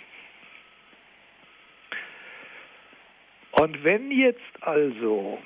[3.51, 5.39] Und wenn jetzt also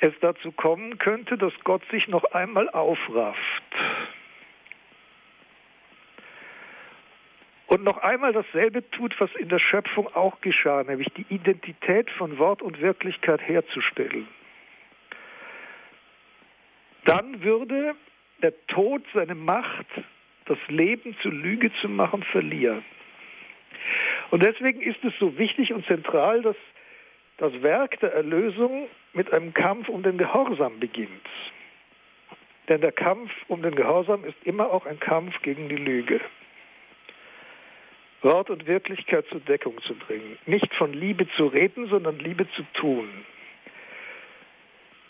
[0.00, 3.62] es dazu kommen könnte, dass Gott sich noch einmal aufrafft
[7.66, 12.38] und noch einmal dasselbe tut, was in der Schöpfung auch geschah, nämlich die Identität von
[12.38, 14.28] Wort und Wirklichkeit herzustellen,
[17.04, 17.94] dann würde
[18.42, 19.86] der Tod seine Macht,
[20.46, 22.84] das Leben zur Lüge zu machen, verlieren.
[24.30, 26.56] Und deswegen ist es so wichtig und zentral, dass
[27.38, 31.28] das Werk der Erlösung mit einem Kampf um den Gehorsam beginnt.
[32.68, 36.20] Denn der Kampf um den Gehorsam ist immer auch ein Kampf gegen die Lüge.
[38.22, 40.38] Wort und Wirklichkeit zur Deckung zu bringen.
[40.46, 43.08] Nicht von Liebe zu reden, sondern Liebe zu tun.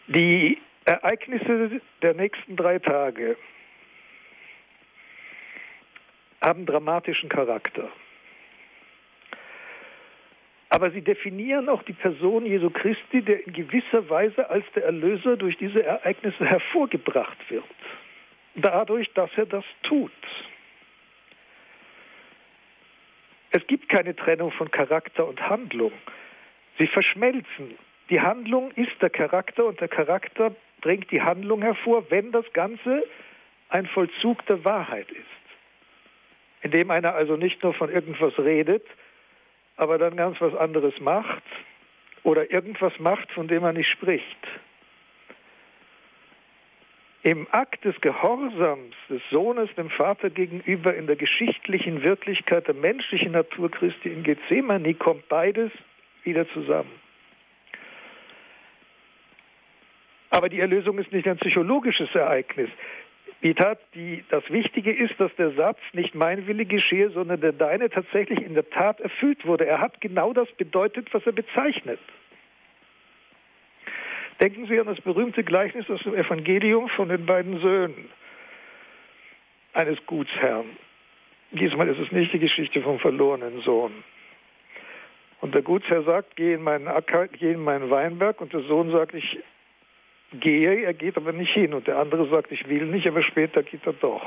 [0.09, 3.37] Die Ereignisse der nächsten drei Tage
[6.41, 7.91] haben dramatischen Charakter
[10.75, 15.37] aber sie definieren auch die Person Jesu Christi, der in gewisser Weise als der Erlöser
[15.37, 17.63] durch diese Ereignisse hervorgebracht wird.
[18.57, 20.11] Dadurch, dass er das tut.
[23.53, 25.93] Es gibt keine Trennung von Charakter und Handlung.
[26.81, 27.79] Sie verschmelzen.
[28.11, 33.05] Die Handlung ist der Charakter und der Charakter bringt die Handlung hervor, wenn das Ganze
[33.71, 35.25] ein Vollzug der Wahrheit ist.
[36.61, 38.87] Indem einer also nicht nur von irgendwas redet,
[39.77, 41.43] aber dann ganz was anderes macht
[42.23, 44.47] oder irgendwas macht, von dem er nicht spricht.
[47.23, 53.33] Im Akt des Gehorsams des Sohnes dem Vater gegenüber in der geschichtlichen Wirklichkeit der menschlichen
[53.33, 55.73] Natur Christi in Gethsemane kommt beides
[56.25, 57.04] wieder zusammen.
[60.35, 62.69] Aber die Erlösung ist nicht ein psychologisches Ereignis.
[63.45, 63.79] Die Tat,
[64.31, 68.55] das Wichtige ist, dass der Satz nicht mein Wille geschehe, sondern der deine tatsächlich in
[68.55, 69.65] der Tat erfüllt wurde.
[69.65, 72.01] Er hat genau das bedeutet, was er bezeichnet.
[74.41, 78.11] Denken Sie an das berühmte Gleichnis aus dem Evangelium von den beiden Söhnen
[79.73, 80.67] eines Gutsherrn.
[81.53, 83.93] Diesmal ist es nicht die Geschichte vom verlorenen Sohn.
[85.41, 88.41] Und der Gutsherr sagt, geh in meinen Acker, geh in meinen Weinberg.
[88.41, 89.39] Und der Sohn sagt, ich
[90.41, 91.75] gehe, er geht aber nicht hin.
[91.75, 94.23] Und der andere sagt, ich will nicht, aber später geht er doch.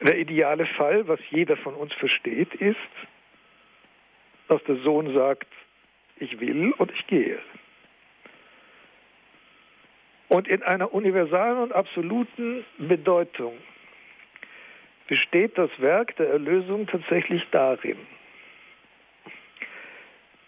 [0.00, 2.76] Der ideale Fall, was jeder von uns versteht, ist,
[4.48, 5.48] dass der Sohn sagt,
[6.18, 7.38] ich will und ich gehe.
[10.28, 13.56] Und in einer universalen und absoluten Bedeutung
[15.06, 17.96] besteht das Werk der Erlösung tatsächlich darin,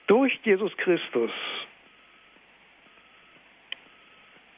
[0.09, 1.31] durch Jesus Christus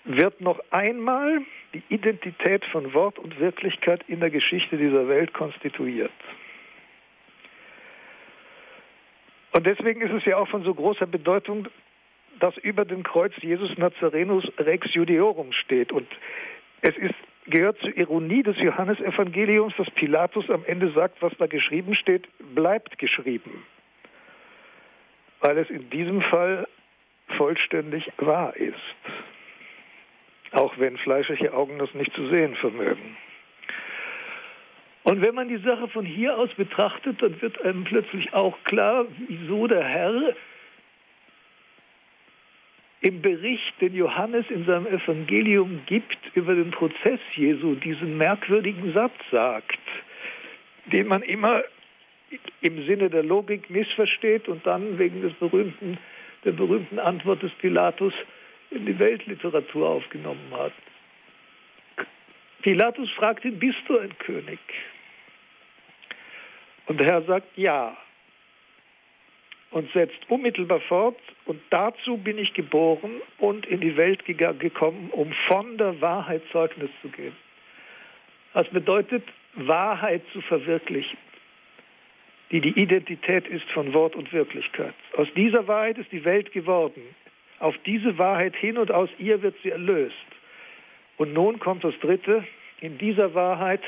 [0.04, 1.42] wird noch einmal
[1.74, 6.10] die Identität von Wort und Wirklichkeit in der Geschichte dieser Welt konstituiert.
[9.52, 11.68] Und deswegen ist es ja auch von so großer Bedeutung,
[12.38, 15.92] dass über dem Kreuz Jesus Nazarenus Rex Judeorum steht.
[15.92, 16.08] Und
[16.80, 17.14] es ist
[17.46, 22.98] gehört zur Ironie des Johannesevangeliums, dass Pilatus am Ende sagt, was da geschrieben steht, bleibt
[22.98, 23.64] geschrieben.
[25.40, 26.66] Weil es in diesem Fall
[27.36, 28.74] vollständig wahr ist.
[30.52, 33.16] Auch wenn fleischliche Augen das nicht zu sehen vermögen.
[35.02, 39.06] Und wenn man die Sache von hier aus betrachtet, dann wird einem plötzlich auch klar,
[39.28, 40.34] wieso der Herr
[43.00, 49.14] im Bericht, den Johannes in seinem Evangelium gibt über den Prozess Jesu, diesen merkwürdigen Satz
[49.30, 49.78] sagt,
[50.92, 51.62] den man immer
[52.60, 55.98] im Sinne der Logik missversteht und dann wegen des berühmten,
[56.44, 58.14] der berühmten Antwort des Pilatus
[58.70, 60.72] in die Weltliteratur aufgenommen hat.
[62.62, 64.58] Pilatus fragt ihn, bist du ein König?
[66.86, 67.96] Und der Herr sagt, ja.
[69.70, 75.32] Und setzt unmittelbar fort, und dazu bin ich geboren und in die Welt gekommen, um
[75.46, 77.36] von der Wahrheit Zeugnis zu geben.
[78.52, 79.22] Das bedeutet,
[79.54, 81.16] Wahrheit zu verwirklichen,
[82.50, 84.94] die die Identität ist von Wort und Wirklichkeit.
[85.16, 87.02] Aus dieser Wahrheit ist die Welt geworden.
[87.60, 90.14] Auf diese Wahrheit hin und aus ihr wird sie erlöst.
[91.16, 92.44] Und nun kommt das Dritte.
[92.80, 93.82] In dieser Wahrheit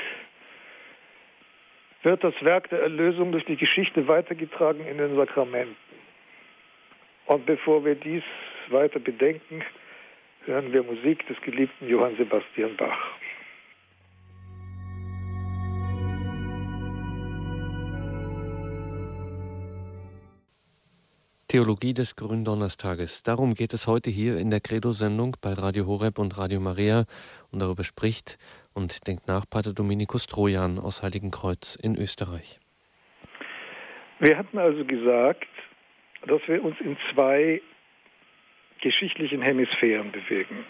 [2.03, 5.75] wird das Werk der Erlösung durch die Geschichte weitergetragen in den Sakramenten.
[7.25, 8.23] Und bevor wir dies
[8.69, 9.63] weiter bedenken,
[10.45, 13.11] hören wir Musik des geliebten Johann Sebastian Bach.
[21.53, 23.21] Theologie des Gründonnerstages.
[23.21, 27.05] Darum geht es heute hier in der Credo-Sendung bei Radio Horeb und Radio Maria
[27.51, 28.39] und darüber spricht
[28.73, 32.59] und denkt nach Pater Dominikus Trojan aus Heiligenkreuz in Österreich.
[34.17, 35.45] Wir hatten also gesagt,
[36.25, 37.61] dass wir uns in zwei
[38.81, 40.65] geschichtlichen Hemisphären bewegen.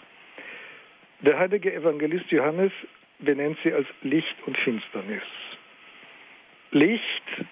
[1.22, 2.72] Der heilige Evangelist Johannes
[3.20, 5.22] benennt sie als Licht und Finsternis.
[6.72, 7.46] Licht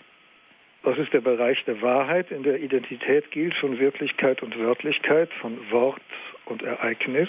[0.83, 5.70] das ist der Bereich der Wahrheit, in der Identität gilt von Wirklichkeit und Wörtlichkeit, von
[5.70, 6.01] Wort
[6.47, 7.28] und Ereignis.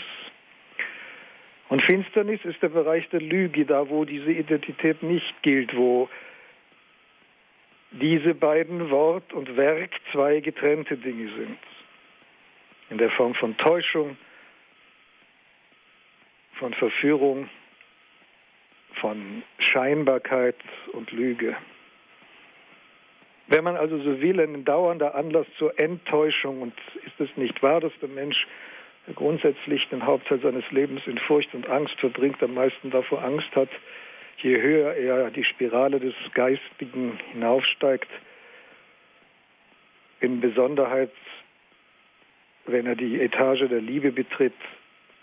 [1.69, 6.09] Und Finsternis ist der Bereich der Lüge, da wo diese Identität nicht gilt, wo
[7.91, 11.59] diese beiden Wort und Werk zwei getrennte Dinge sind.
[12.89, 14.17] In der Form von Täuschung,
[16.55, 17.49] von Verführung,
[18.95, 20.57] von Scheinbarkeit
[20.93, 21.55] und Lüge.
[23.47, 26.73] Wenn man also so will, ein dauernder Anlass zur Enttäuschung und
[27.05, 28.47] ist es nicht wahr, dass der Mensch
[29.15, 33.69] grundsätzlich den Hauptteil seines Lebens in Furcht und Angst verbringt, am meisten davor Angst hat,
[34.37, 38.09] je höher er die Spirale des Geistigen hinaufsteigt,
[40.21, 41.11] in Besonderheit,
[42.65, 44.53] wenn er die Etage der Liebe betritt,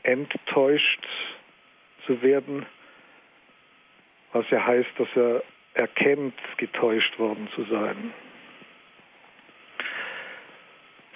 [0.03, 1.07] enttäuscht
[2.07, 2.67] zu werden,
[4.33, 5.43] was ja heißt, dass er
[5.75, 8.13] erkennt, getäuscht worden zu sein.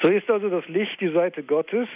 [0.03, 1.89] So ist also das Licht die Seite Gottes,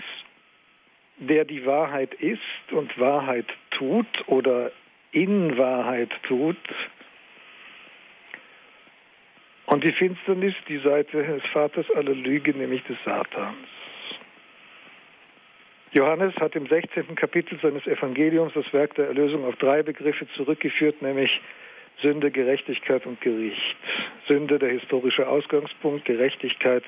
[1.19, 4.71] der die Wahrheit ist und Wahrheit tut oder
[5.13, 6.57] in Wahrheit tut.
[9.67, 13.69] Und die Finsternis die Seite des Vaters aller Lüge, nämlich des Satans.
[15.93, 17.15] Johannes hat im 16.
[17.15, 21.41] Kapitel seines Evangeliums das Werk der Erlösung auf drei Begriffe zurückgeführt, nämlich
[22.03, 23.77] Sünde, Gerechtigkeit und Gericht.
[24.27, 26.85] Sünde der historische Ausgangspunkt, Gerechtigkeit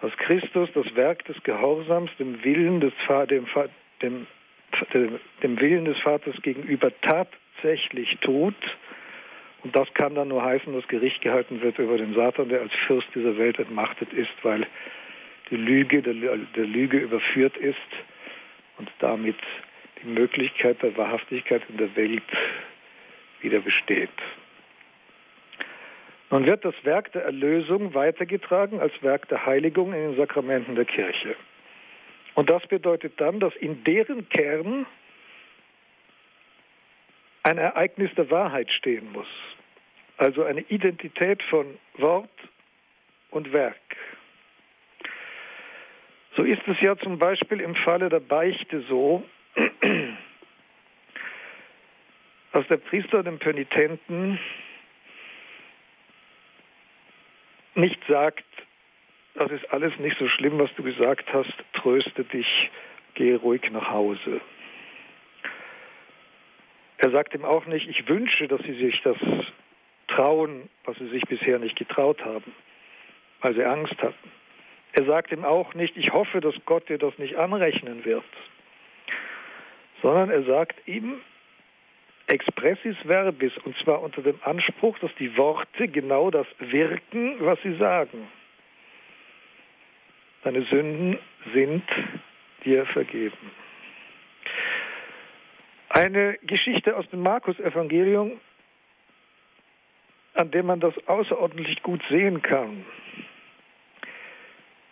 [0.00, 2.92] was Christus das Werk des Gehorsams dem Willen des,
[3.30, 3.46] dem,
[4.02, 4.26] dem,
[5.42, 8.54] dem Willen des Vaters gegenüber tatsächlich tut.
[9.62, 12.72] Und das kann dann nur heißen, dass Gericht gehalten wird über den Satan, der als
[12.86, 14.66] Fürst dieser Welt entmachtet ist, weil
[15.50, 17.76] die Lüge der, der Lüge überführt ist
[18.78, 19.36] und damit
[20.02, 22.22] die Möglichkeit der Wahrhaftigkeit in der Welt
[23.42, 24.10] wieder besteht.
[26.30, 30.84] Nun wird das Werk der Erlösung weitergetragen als Werk der Heiligung in den Sakramenten der
[30.84, 31.34] Kirche.
[32.34, 34.86] Und das bedeutet dann, dass in deren Kern
[37.42, 39.26] ein Ereignis der Wahrheit stehen muss.
[40.18, 41.66] Also eine Identität von
[41.96, 42.30] Wort
[43.30, 43.76] und Werk.
[46.36, 49.24] So ist es ja zum Beispiel im Falle der Beichte so,
[52.60, 54.38] dass der Priester dem Penitenten
[57.74, 58.44] nicht sagt,
[59.34, 62.70] das ist alles nicht so schlimm, was du gesagt hast, tröste dich,
[63.14, 64.42] gehe ruhig nach Hause.
[66.98, 69.16] Er sagt ihm auch nicht, ich wünsche, dass sie sich das
[70.08, 72.52] trauen, was sie sich bisher nicht getraut haben,
[73.40, 74.30] weil sie Angst hatten.
[74.92, 78.24] Er sagt ihm auch nicht, ich hoffe, dass Gott dir das nicht anrechnen wird,
[80.02, 81.22] sondern er sagt ihm,
[82.30, 87.76] expressis verbis, und zwar unter dem Anspruch, dass die Worte genau das wirken, was sie
[87.76, 88.28] sagen.
[90.42, 91.18] Deine Sünden
[91.52, 91.84] sind
[92.64, 93.50] dir vergeben.
[95.90, 98.40] Eine Geschichte aus dem Markus-Evangelium,
[100.34, 102.84] an der man das außerordentlich gut sehen kann,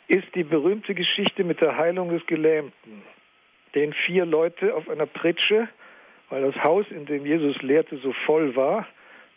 [0.09, 3.03] ist die berühmte Geschichte mit der Heilung des Gelähmten,
[3.75, 5.69] den vier Leute auf einer Pritsche,
[6.31, 8.87] weil das Haus, in dem Jesus lehrte, so voll war,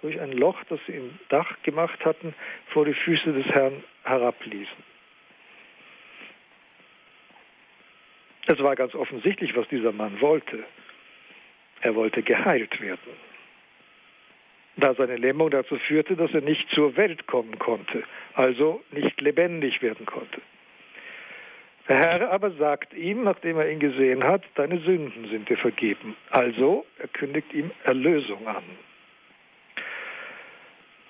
[0.02, 2.34] durch ein Loch, das sie im Dach gemacht hatten,
[2.68, 4.92] vor die Füße des Herrn herabließen.
[8.48, 10.64] Es war ganz offensichtlich, was dieser Mann wollte.
[11.82, 13.32] Er wollte geheilt werden.
[14.78, 19.82] Da seine Lähmung dazu führte, dass er nicht zur Welt kommen konnte, also nicht lebendig
[19.82, 20.42] werden konnte.
[21.88, 26.16] Der Herr aber sagt ihm, nachdem er ihn gesehen hat, deine Sünden sind dir vergeben.
[26.30, 28.64] Also er kündigt ihm Erlösung an.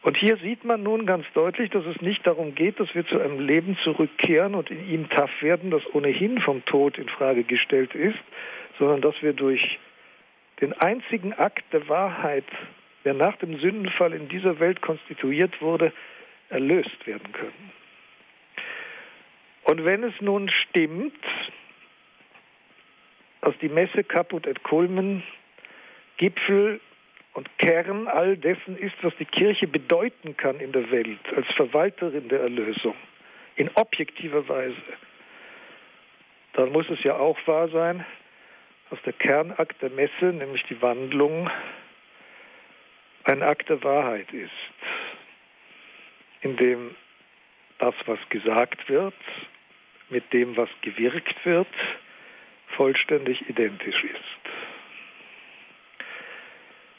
[0.03, 3.19] Und hier sieht man nun ganz deutlich, dass es nicht darum geht, dass wir zu
[3.19, 7.93] einem Leben zurückkehren und in ihm taff werden, das ohnehin vom Tod in Frage gestellt
[7.93, 8.17] ist,
[8.79, 9.77] sondern dass wir durch
[10.59, 12.45] den einzigen Akt der Wahrheit,
[13.05, 15.91] der nach dem Sündenfall in dieser Welt konstituiert wurde,
[16.49, 17.80] erlöst werden können.
[19.71, 21.15] Und wenn es nun stimmt,
[23.39, 25.23] dass die Messe Caput et Culmen
[26.17, 26.81] Gipfel
[27.35, 32.27] und Kern all dessen ist, was die Kirche bedeuten kann in der Welt als Verwalterin
[32.27, 32.95] der Erlösung,
[33.55, 34.75] in objektiver Weise,
[36.51, 38.05] dann muss es ja auch wahr sein,
[38.89, 41.49] dass der Kernakt der Messe, nämlich die Wandlung,
[43.23, 44.51] ein Akt der Wahrheit ist,
[46.41, 46.93] in dem
[47.79, 49.13] das, was gesagt wird,
[50.11, 51.67] mit dem, was gewirkt wird,
[52.75, 54.41] vollständig identisch ist.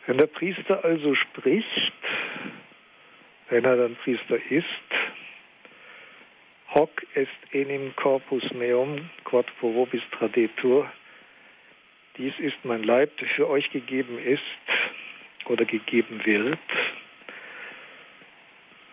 [0.06, 1.92] Wenn der Priester also spricht,
[3.48, 4.66] wenn er dann Priester ist,
[6.74, 10.90] hoc est enim corpus meum quod pro vobis tradetur,
[12.16, 14.42] dies ist mein Leib, der für euch gegeben ist
[15.46, 16.58] oder gegeben wird,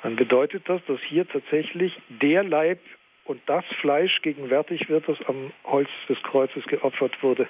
[0.04, 2.80] dann bedeutet das, dass hier tatsächlich der Leib
[3.30, 7.48] und das Fleisch gegenwärtig wird, das am Holz des Kreuzes geopfert wurde,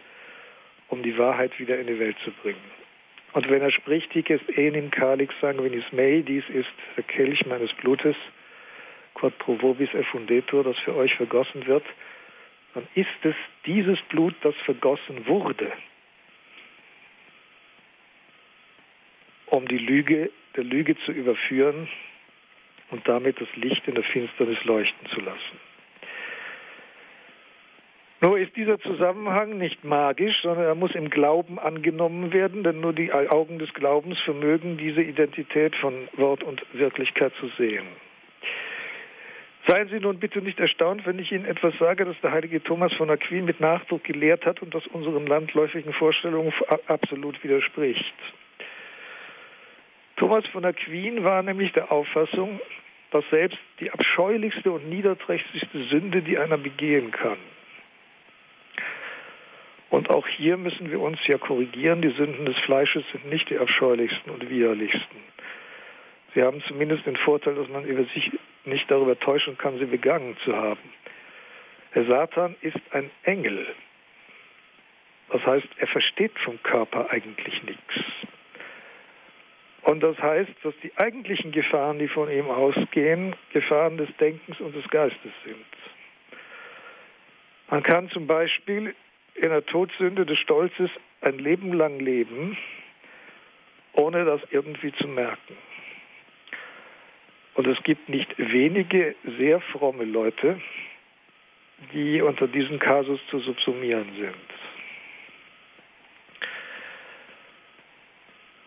[0.89, 2.59] um die Wahrheit wieder in die Welt zu bringen.
[3.31, 6.67] Und wenn er spricht, hic est enim calix sanguinis mei, dies ist
[6.97, 8.17] der Kelch meines Blutes,
[9.13, 11.85] quod pro vobis effundetur, das für euch vergossen wird,
[12.73, 15.71] dann ist es dieses Blut, das vergossen wurde,
[19.45, 21.87] um die Lüge der Lüge zu überführen
[22.91, 25.68] und damit das Licht in der Finsternis leuchten zu lassen.
[28.21, 32.91] Nur ist dieser Zusammenhang nicht magisch, sondern er muss im Glauben angenommen werden, denn nur
[32.91, 37.87] die Augen des Glaubens vermögen diese Identität von Wort und Wirklichkeit zu sehen.
[39.67, 42.91] Seien Sie nun bitte nicht erstaunt, wenn ich Ihnen etwas sage, das der heilige Thomas
[42.93, 46.51] von Aquin mit Nachdruck gelehrt hat und das unseren landläufigen Vorstellungen
[46.87, 48.15] absolut widerspricht.
[50.17, 52.59] Thomas von Aquin war nämlich der Auffassung,
[53.11, 57.37] dass selbst die abscheulichste und niederträchtigste Sünde, die einer begehen kann,
[59.89, 62.01] und auch hier müssen wir uns ja korrigieren.
[62.01, 65.17] Die Sünden des Fleisches sind nicht die abscheulichsten und widerlichsten.
[66.35, 68.31] Sie haben zumindest den Vorteil, dass man über sich
[68.65, 70.79] nicht darüber täuschen kann, sie begangen zu haben.
[71.95, 73.65] Der Satan ist ein Engel.
[75.29, 77.93] Das heißt, er versteht vom Körper eigentlich nichts.
[79.83, 84.75] Und das heißt, dass die eigentlichen Gefahren, die von ihm ausgehen, Gefahren des Denkens und
[84.75, 85.65] des Geistes sind.
[87.71, 88.93] Man kann zum Beispiel
[89.41, 90.89] in der Todsünde des Stolzes
[91.21, 92.57] ein Leben lang leben,
[93.93, 95.57] ohne das irgendwie zu merken.
[97.55, 100.61] Und es gibt nicht wenige sehr fromme Leute,
[101.93, 104.35] die unter diesem Kasus zu subsumieren sind.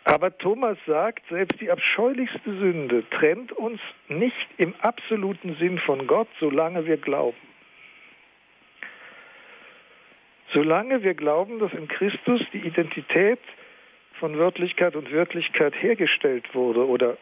[0.04, 6.28] Aber Thomas sagt, selbst die abscheulichste Sünde trennt uns nicht im absoluten Sinn von Gott,
[6.40, 7.51] solange wir glauben.
[10.52, 13.38] Solange wir glauben, dass in Christus die Identität
[14.20, 17.16] von Wörtlichkeit und Wirklichkeit hergestellt wurde oder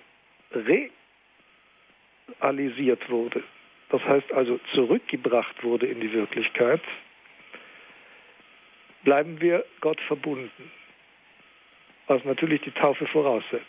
[2.41, 3.45] realisiert wurde,
[3.91, 6.83] das heißt also zurückgebracht wurde in die Wirklichkeit,
[9.05, 10.71] bleiben wir Gott verbunden,
[12.09, 13.65] was natürlich die Taufe voraussetzt.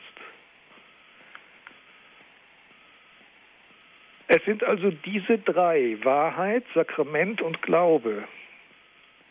[4.28, 8.24] Es sind also diese drei, Wahrheit, Sakrament und Glaube,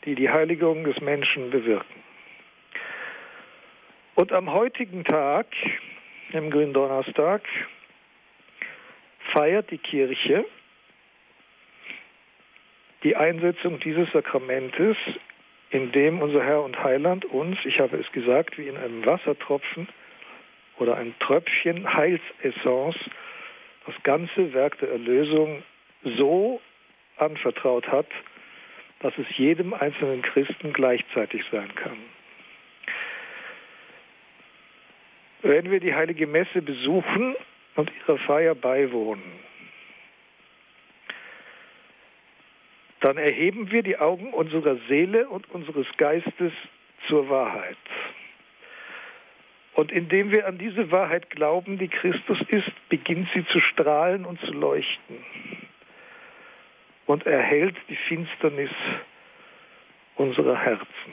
[0.04, 2.02] die die Heiligung des Menschen bewirken.
[4.14, 5.46] Und am heutigen Tag,
[6.32, 7.42] im Gründonnerstag,
[9.32, 10.44] feiert die Kirche
[13.02, 14.96] die Einsetzung dieses Sakramentes,
[15.70, 19.88] in dem unser Herr und Heiland uns, ich habe es gesagt, wie in einem Wassertropfen
[20.78, 22.96] oder ein Tröpfchen Heilsessence
[23.86, 25.62] das ganze Werk der Erlösung
[26.02, 26.60] so
[27.16, 28.06] anvertraut hat,
[29.00, 31.96] dass es jedem einzelnen Christen gleichzeitig sein kann.
[35.42, 37.34] Wenn wir die heilige Messe besuchen
[37.76, 39.40] und ihrer Feier beiwohnen,
[43.00, 46.52] dann erheben wir die Augen unserer Seele und unseres Geistes
[47.08, 47.78] zur Wahrheit.
[49.72, 54.38] Und indem wir an diese Wahrheit glauben, die Christus ist, beginnt sie zu strahlen und
[54.40, 55.24] zu leuchten
[57.10, 58.70] und erhält die Finsternis
[60.14, 61.12] unserer Herzen.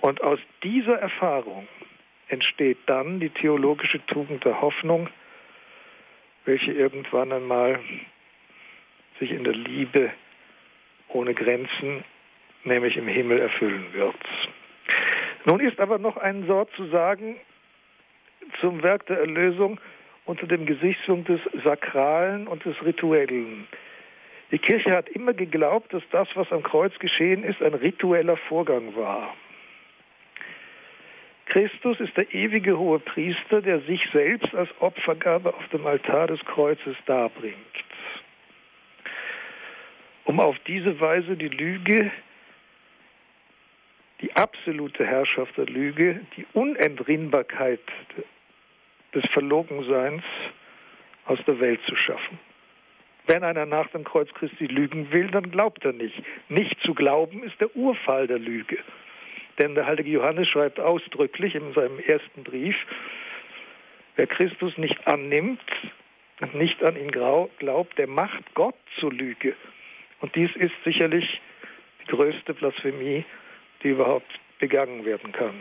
[0.00, 1.66] Und aus dieser Erfahrung
[2.28, 5.08] entsteht dann die theologische Tugend der Hoffnung,
[6.44, 7.80] welche irgendwann einmal
[9.18, 10.10] sich in der Liebe
[11.08, 12.04] ohne Grenzen,
[12.64, 14.16] nämlich im Himmel, erfüllen wird.
[15.46, 17.36] Nun ist aber noch ein Wort zu sagen
[18.60, 19.80] zum Werk der Erlösung
[20.26, 23.66] unter dem Gesichtspunkt des Sakralen und des Rituellen.
[24.50, 28.96] Die Kirche hat immer geglaubt, dass das, was am Kreuz geschehen ist, ein ritueller Vorgang
[28.96, 29.34] war.
[31.46, 36.40] Christus ist der ewige hohe Priester, der sich selbst als Opfergabe auf dem Altar des
[36.44, 37.56] Kreuzes darbringt,
[40.24, 42.10] um auf diese Weise die Lüge
[44.20, 47.80] die absolute Herrschaft der Lüge, die Unentrinnbarkeit
[49.14, 50.22] des Verlogenseins
[51.24, 52.38] aus der Welt zu schaffen.
[53.32, 56.20] Wenn einer nach dem Kreuz Christi lügen will, dann glaubt er nicht.
[56.48, 58.76] Nicht zu glauben ist der Urfall der Lüge.
[59.60, 62.74] Denn der heilige Johannes schreibt ausdrücklich in seinem ersten Brief,
[64.16, 65.60] wer Christus nicht annimmt
[66.40, 69.54] und nicht an ihn glaubt, der macht Gott zur Lüge.
[70.20, 71.40] Und dies ist sicherlich
[72.02, 73.24] die größte Blasphemie,
[73.84, 75.54] die überhaupt begangen werden kann.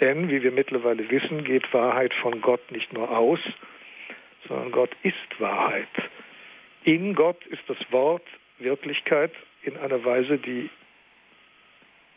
[0.00, 3.40] Denn, wie wir mittlerweile wissen, geht Wahrheit von Gott nicht nur aus,
[4.48, 5.88] sondern Gott ist Wahrheit.
[6.84, 8.26] In Gott ist das Wort
[8.58, 10.68] Wirklichkeit in einer Weise, die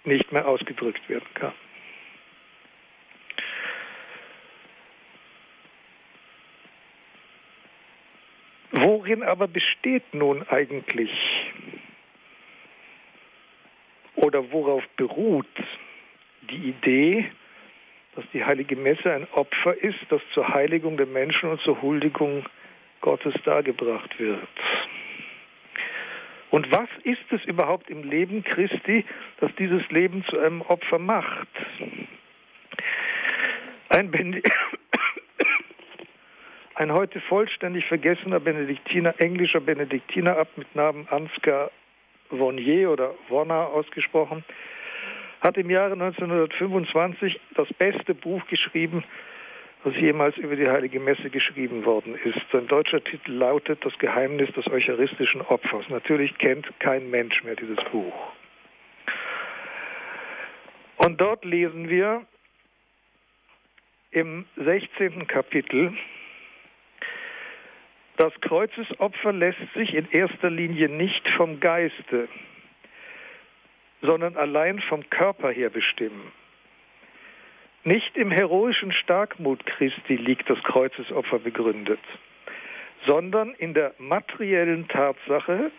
[0.03, 1.53] nicht mehr ausgedrückt werden kann.
[8.71, 11.11] Worin aber besteht nun eigentlich
[14.15, 15.45] oder worauf beruht
[16.49, 17.31] die Idee,
[18.15, 22.45] dass die heilige Messe ein Opfer ist, das zur Heiligung der Menschen und zur Huldigung
[23.01, 24.47] Gottes dargebracht wird.
[26.51, 29.03] Und was ist es überhaupt im Leben Christi,
[29.39, 31.47] das dieses Leben zu einem Opfer macht?
[33.89, 34.09] Ein,
[36.75, 41.71] ein heute vollständig vergessener Benediktiner, englischer Benediktiner mit Namen Ansgar
[42.29, 44.43] Vonnier oder Wonna ausgesprochen,
[45.41, 49.03] hat im Jahre 1925 das beste Buch geschrieben,
[49.85, 52.39] was jemals über die Heilige Messe geschrieben worden ist.
[52.51, 55.85] Sein deutscher Titel lautet Das Geheimnis des eucharistischen Opfers.
[55.89, 58.33] Natürlich kennt kein Mensch mehr dieses Buch.
[60.97, 62.25] Und dort lesen wir
[64.09, 65.27] im 16.
[65.27, 65.93] Kapitel,
[68.17, 72.27] das Kreuzesopfer lässt sich in erster Linie nicht vom Geiste,
[74.01, 76.31] sondern allein vom Körper her bestimmen.
[77.87, 81.99] Nicht im heroischen Starkmut Christi liegt das Kreuzesopfer begründet,
[83.05, 85.71] sondern in der materiellen Tatsache,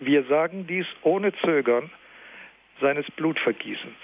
[0.00, 1.92] wir sagen dies ohne Zögern,
[2.80, 3.94] seines Blutvergießens.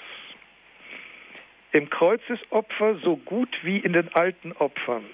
[1.72, 5.04] Im Kreuzesopfer so gut wie in den alten Opfern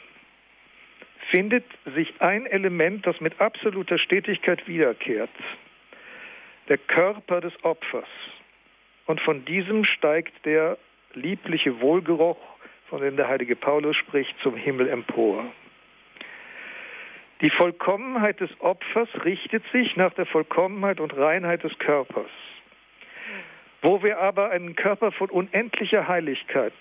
[1.31, 1.65] findet
[1.95, 5.31] sich ein Element, das mit absoluter Stetigkeit wiederkehrt.
[6.69, 8.09] Der Körper des Opfers.
[9.07, 10.77] Und von diesem steigt der
[11.17, 12.39] liebliche Wohlgeruch,
[12.89, 15.45] von dem der heilige Paulus spricht, zum Himmel empor.
[17.41, 22.31] Die Vollkommenheit des Opfers richtet sich nach der Vollkommenheit und Reinheit des Körpers.
[23.83, 26.73] Wo wir aber einen Körper von unendlicher Heiligkeit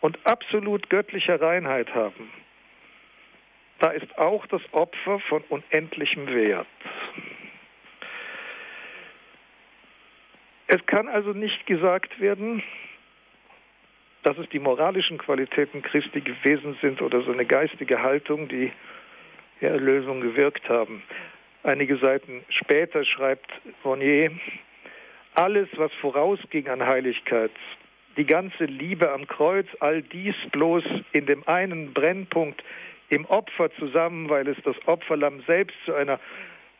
[0.00, 2.30] und absolut göttlicher Reinheit haben,
[3.78, 6.66] da ist auch das Opfer von unendlichem Wert.
[10.66, 12.62] Es kann also nicht gesagt werden,
[14.24, 18.72] dass es die moralischen Qualitäten Christi gewesen sind oder so eine geistige Haltung, die
[19.60, 21.02] die Erlösung gewirkt haben.
[21.62, 23.50] Einige Seiten später schreibt
[23.82, 24.30] Bonnier,
[25.34, 27.50] alles, was vorausging an Heiligkeit,
[28.16, 32.62] die ganze Liebe am Kreuz, all dies bloß in dem einen Brennpunkt
[33.08, 36.20] im Opfer zusammen, weil es das Opferlamm selbst zu einer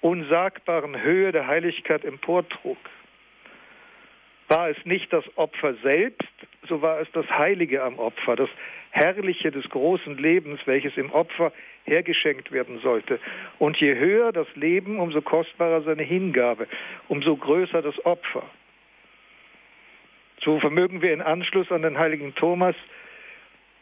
[0.01, 2.79] unsagbaren Höhe der Heiligkeit emportrug.
[4.55, 6.33] War es nicht das Opfer selbst,
[6.69, 8.49] so war es das Heilige am Opfer, das
[8.93, 11.53] Herrliche des großen Lebens, welches im Opfer
[11.83, 13.19] hergeschenkt werden sollte.
[13.59, 16.69] Und je höher das Leben, umso kostbarer seine Hingabe,
[17.09, 18.49] umso größer das Opfer.
[20.41, 22.77] So vermögen wir in Anschluss an den heiligen Thomas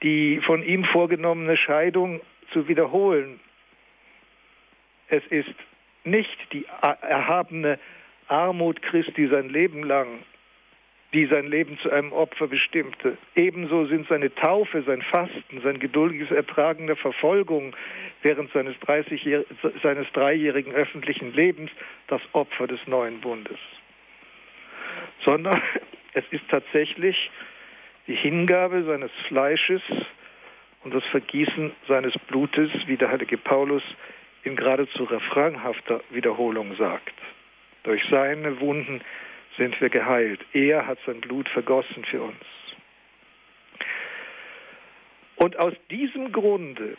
[0.02, 3.40] die von ihm vorgenommene Scheidung zu wiederholen.
[5.08, 5.54] Es ist
[6.04, 6.64] nicht die
[7.02, 7.78] erhabene
[8.28, 10.20] Armut Christi sein Leben lang,
[11.12, 13.18] die sein Leben zu einem Opfer bestimmte.
[13.34, 17.76] Ebenso sind seine Taufe, sein Fasten, sein geduldiges Ertragen der Verfolgung
[18.22, 18.74] während seines,
[19.82, 21.70] seines dreijährigen öffentlichen Lebens
[22.08, 23.58] das Opfer des neuen Bundes.
[25.24, 25.60] Sondern
[26.14, 27.30] es ist tatsächlich
[28.06, 29.82] die Hingabe seines Fleisches
[30.82, 33.82] und das Vergießen seines Blutes, wie der heilige Paulus
[34.44, 37.14] in geradezu refrainhafter Wiederholung sagt.
[37.84, 39.02] Durch seine Wunden
[39.56, 40.40] sind wir geheilt.
[40.52, 42.44] Er hat sein Blut vergossen für uns.
[45.36, 46.96] Und aus diesem Grunde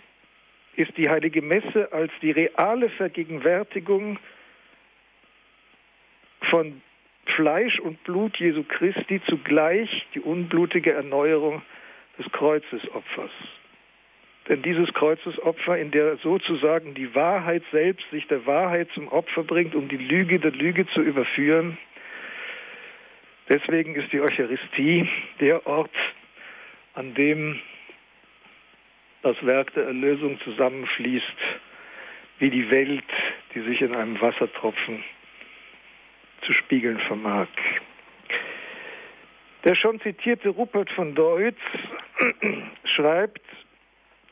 [0.75, 4.19] ist die heilige Messe als die reale Vergegenwärtigung
[6.49, 6.81] von
[7.35, 11.61] Fleisch und Blut Jesu Christi zugleich die unblutige Erneuerung
[12.17, 13.31] des Kreuzesopfers.
[14.49, 19.73] Denn dieses Kreuzesopfer, in der sozusagen die Wahrheit selbst sich der Wahrheit zum Opfer bringt,
[19.73, 21.77] um die Lüge der Lüge zu überführen,
[23.49, 25.07] deswegen ist die Eucharistie
[25.39, 25.95] der Ort,
[26.93, 27.59] an dem
[29.21, 31.25] das Werk der Erlösung zusammenfließt,
[32.39, 33.03] wie die Welt,
[33.55, 35.03] die sich in einem Wassertropfen
[36.41, 37.47] zu spiegeln vermag.
[39.63, 41.57] Der schon zitierte Rupert von Deutz
[42.83, 43.41] schreibt,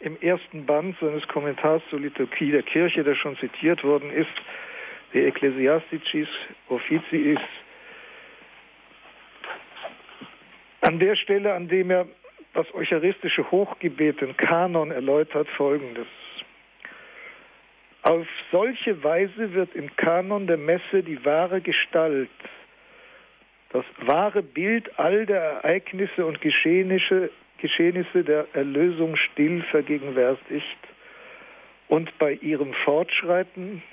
[0.02, 4.32] im ersten Band seines Kommentars zur Liturgie der Kirche, der schon zitiert worden ist,
[5.14, 6.28] der Ecclesiasticis
[6.70, 7.40] Officiis,
[10.92, 12.06] an der Stelle, an dem er
[12.54, 16.08] das eucharistische Hochgebet, den Kanon erläutert, folgendes.
[18.02, 22.30] Auf solche Weise wird im Kanon der Messe die wahre Gestalt,
[23.70, 27.30] das wahre Bild all der Ereignisse und Geschehnisse
[27.60, 30.80] Geschehnisse der Erlösung still vergegenwärtigt
[31.88, 33.84] und bei ihrem Fortschreiten,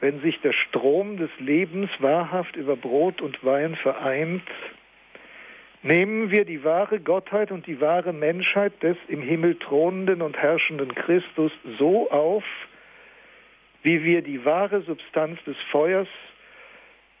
[0.00, 4.44] wenn sich der Strom des Lebens wahrhaft über Brot und Wein vereint,
[5.84, 10.94] nehmen wir die wahre Gottheit und die wahre Menschheit des im Himmel thronenden und herrschenden
[10.94, 12.44] Christus so auf,
[13.82, 16.08] wie wir die wahre Substanz des Feuers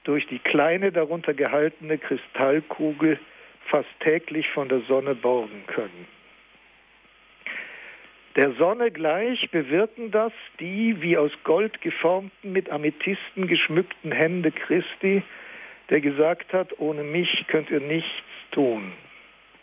[0.04, 3.20] durch die kleine darunter gehaltene Kristallkugel
[3.66, 6.08] fast täglich von der Sonne borgen können.
[8.36, 15.22] Der Sonne gleich bewirken das die wie aus Gold geformten, mit Amethysten geschmückten Hände Christi,
[15.90, 18.10] der gesagt hat, ohne mich könnt ihr nichts
[18.54, 18.92] tun.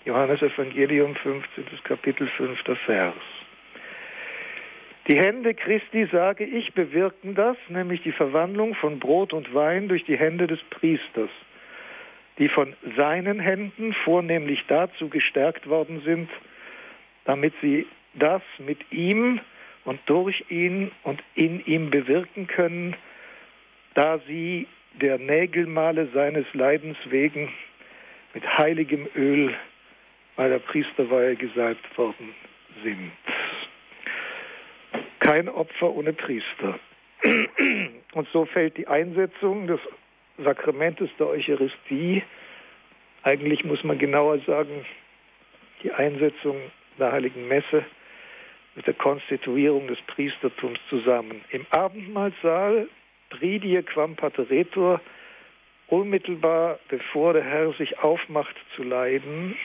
[0.05, 1.65] Johannes Evangelium 15.
[1.83, 2.59] Kapitel 5.
[2.85, 3.15] Vers.
[5.07, 10.03] Die Hände Christi, sage ich, bewirken das, nämlich die Verwandlung von Brot und Wein durch
[10.05, 11.29] die Hände des Priesters
[12.37, 16.29] die von seinen Händen vornehmlich dazu gestärkt worden sind,
[17.25, 17.85] damit sie
[18.15, 19.39] das mit ihm
[19.85, 22.95] und durch ihn und in ihm bewirken können,
[23.93, 24.67] da sie
[24.99, 27.49] der Nägelmale seines Leidens wegen
[28.33, 29.53] mit heiligem Öl
[30.35, 32.33] bei der Priesterweihe gesalbt worden
[32.83, 33.11] sind.
[35.19, 36.79] Kein Opfer ohne Priester.
[38.13, 39.79] Und so fällt die Einsetzung des
[40.37, 42.23] Sakramentes der Eucharistie,
[43.23, 44.85] eigentlich muss man genauer sagen,
[45.83, 46.57] die Einsetzung
[46.97, 47.85] der heiligen Messe
[48.75, 51.43] mit der Konstituierung des Priestertums zusammen.
[51.51, 52.87] Im Abendmahlsaal,
[53.29, 55.01] Pridie quam pateretur,
[55.91, 59.55] unmittelbar bevor der Herr sich aufmacht zu leiden,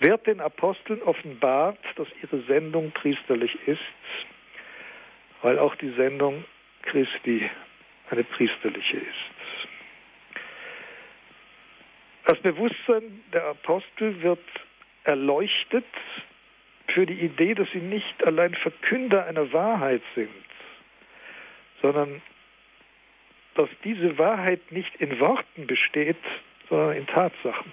[0.00, 3.80] wird den Aposteln offenbart, dass ihre Sendung priesterlich ist,
[5.42, 6.44] weil auch die Sendung
[6.82, 7.48] Christi
[8.10, 10.40] eine priesterliche ist.
[12.24, 14.40] Das Bewusstsein der Apostel wird
[15.04, 15.84] erleuchtet
[16.88, 20.30] für die Idee, dass sie nicht allein Verkünder einer Wahrheit sind,
[21.82, 22.22] sondern
[23.54, 26.16] dass diese Wahrheit nicht in Worten besteht,
[26.68, 27.72] sondern in Tatsachen.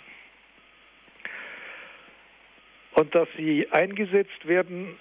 [2.94, 4.98] Und dass sie eingesetzt werden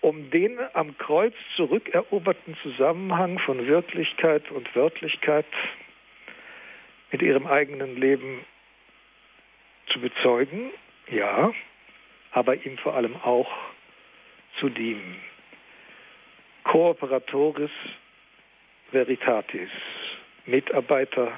[0.00, 5.46] um den am Kreuz zurückeroberten Zusammenhang von Wirklichkeit und Wörtlichkeit
[7.10, 8.44] mit ihrem eigenen Leben
[9.88, 10.70] zu bezeugen,
[11.10, 11.52] ja,
[12.32, 13.50] aber ihm vor allem auch
[14.60, 15.16] zu dienen.
[16.64, 17.70] Cooperatoris
[18.92, 19.70] veritatis,
[20.46, 21.32] Mitarbeiter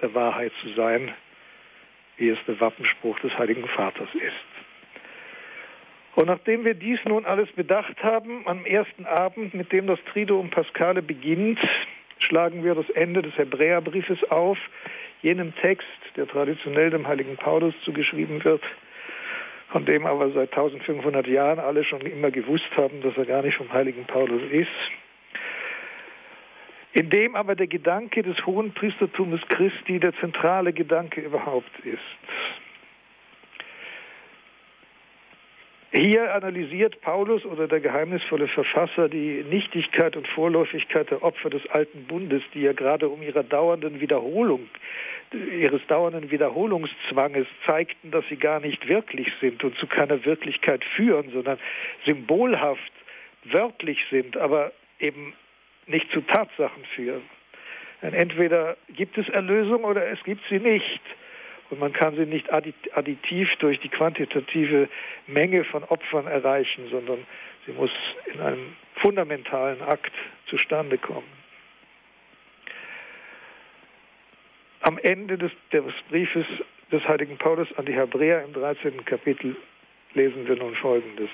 [0.00, 1.12] der Wahrheit zu sein,
[2.16, 4.52] wie es der Wappenspruch des Heiligen Vaters ist.
[6.14, 10.50] Und nachdem wir dies nun alles bedacht haben, am ersten Abend, mit dem das Triduum
[10.50, 11.58] Pascale beginnt,
[12.18, 14.58] schlagen wir das Ende des Hebräerbriefes auf,
[15.22, 18.62] jenem Text, der traditionell dem heiligen Paulus zugeschrieben wird,
[19.70, 23.56] von dem aber seit 1500 Jahren alle schon immer gewusst haben, dass er gar nicht
[23.56, 24.68] vom heiligen Paulus ist.
[26.94, 32.00] In dem aber der Gedanke des hohen Priestertums Christi der zentrale Gedanke überhaupt ist.
[35.94, 42.04] Hier analysiert Paulus oder der geheimnisvolle Verfasser die Nichtigkeit und Vorläufigkeit der Opfer des alten
[42.04, 44.68] Bundes, die ja gerade um ihrer dauernden Wiederholung,
[45.32, 51.30] ihres dauernden Wiederholungszwanges zeigten, dass sie gar nicht wirklich sind und zu keiner Wirklichkeit führen,
[51.30, 51.58] sondern
[52.06, 52.92] symbolhaft,
[53.44, 55.34] wörtlich sind, aber eben
[55.86, 57.22] nicht zu Tatsachen führen.
[58.02, 61.00] Denn entweder gibt es Erlösung oder es gibt sie nicht.
[61.70, 64.88] Und man kann sie nicht additiv durch die quantitative
[65.26, 67.26] Menge von Opfern erreichen, sondern
[67.64, 67.90] sie muss
[68.26, 70.12] in einem fundamentalen Akt
[70.46, 71.42] zustande kommen.
[74.82, 76.44] Am Ende des, des Briefes
[76.90, 79.04] des heiligen Paulus an die Hebräer im 13.
[79.04, 79.56] Kapitel
[80.12, 81.30] lesen wir nun Folgendes.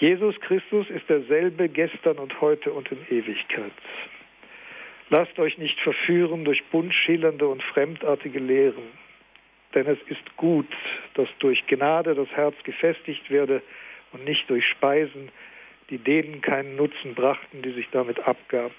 [0.00, 3.70] Jesus Christus ist derselbe gestern und heute und in Ewigkeit.
[5.10, 8.84] Lasst euch nicht verführen durch bunt schillernde und fremdartige Lehren,
[9.74, 10.68] denn es ist gut,
[11.14, 13.60] dass durch Gnade das Herz gefestigt werde
[14.12, 15.28] und nicht durch Speisen,
[15.90, 18.74] die denen keinen Nutzen brachten, die sich damit abgaben.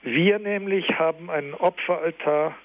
[0.00, 2.56] Wir nämlich haben einen Opferaltar,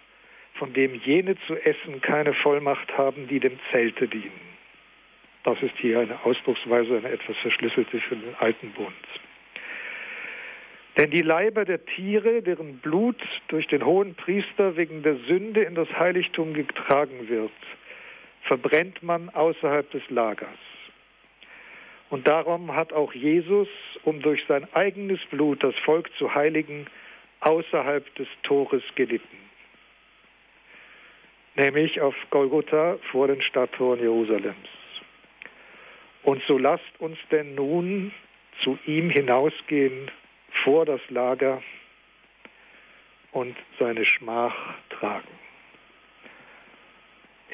[0.54, 4.53] von dem jene zu essen keine Vollmacht haben, die dem Zelte dienen.
[5.44, 8.94] Das ist hier eine Ausdrucksweise, eine etwas verschlüsselte für den alten Bund.
[10.98, 15.76] Denn die Leiber der Tiere, deren Blut durch den hohen Priester wegen der Sünde in
[15.76, 17.52] das Heiligtum getragen wird,
[18.44, 20.50] verbrennt man außerhalb des Lagers.
[22.10, 23.68] Und darum hat auch Jesus,
[24.04, 26.86] um durch sein eigenes Blut das Volk zu heiligen,
[27.40, 29.38] außerhalb des Tores gelitten.
[31.56, 34.83] Nämlich auf Golgotha vor den Stadttoren Jerusalems.
[36.24, 38.12] Und so lasst uns denn nun
[38.64, 40.10] zu ihm hinausgehen
[40.64, 41.62] vor das Lager
[43.32, 44.56] und seine Schmach
[44.90, 45.28] tragen.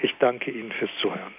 [0.02, 1.34] Ich danke Ihnen fürs Zuhören.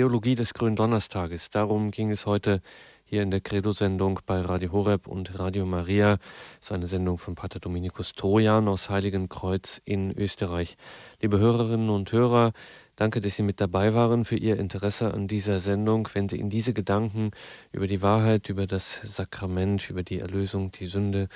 [0.00, 1.50] Theologie des Gründonnerstages.
[1.50, 2.62] Darum ging es heute
[3.04, 6.16] hier in der Credo-Sendung bei Radio Horeb und Radio Maria.
[6.16, 10.78] Das ist eine Sendung von Pater Dominikus Trojan aus Heiligenkreuz in Österreich.
[11.20, 12.54] Liebe Hörerinnen und Hörer,
[12.96, 16.08] danke, dass Sie mit dabei waren für Ihr Interesse an dieser Sendung.
[16.14, 17.32] Wenn Sie in diese Gedanken
[17.70, 21.28] über die Wahrheit, über das Sakrament, über die Erlösung, die Sünde,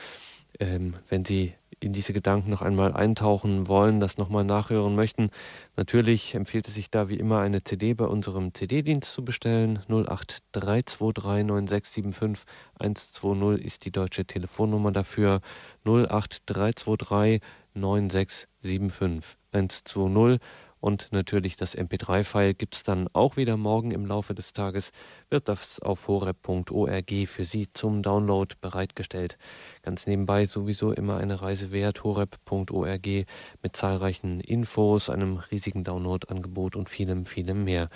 [0.59, 5.31] ähm, wenn Sie in diese Gedanken noch einmal eintauchen wollen, das nochmal nachhören möchten,
[5.77, 9.81] natürlich empfiehlt es sich da wie immer eine CD bei unserem CD-Dienst zu bestellen.
[9.89, 12.43] 083239675
[12.79, 15.41] 120 ist die deutsche Telefonnummer dafür.
[15.85, 17.41] 08323
[17.75, 20.41] 9675 120
[20.85, 24.93] und natürlich das MP3-File gibt es dann auch wieder morgen im Laufe des Tages,
[25.31, 29.39] wird das auf horeb.org für Sie zum Download bereitgestellt.
[29.81, 36.91] Ganz nebenbei sowieso immer eine Reise wert, horeb.org mit zahlreichen Infos, einem riesigen Download-Angebot und
[36.91, 37.89] vielem, vielem mehr.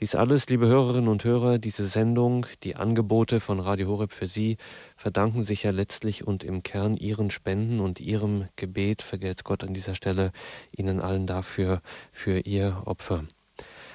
[0.00, 4.56] Dies alles, liebe Hörerinnen und Hörer, diese Sendung, die Angebote von Radio Horeb für Sie
[4.96, 9.02] verdanken sich ja letztlich und im Kern Ihren Spenden und Ihrem Gebet.
[9.02, 10.32] Vergelt's Gott an dieser Stelle
[10.76, 11.80] Ihnen allen dafür,
[12.10, 13.24] für Ihr Opfer.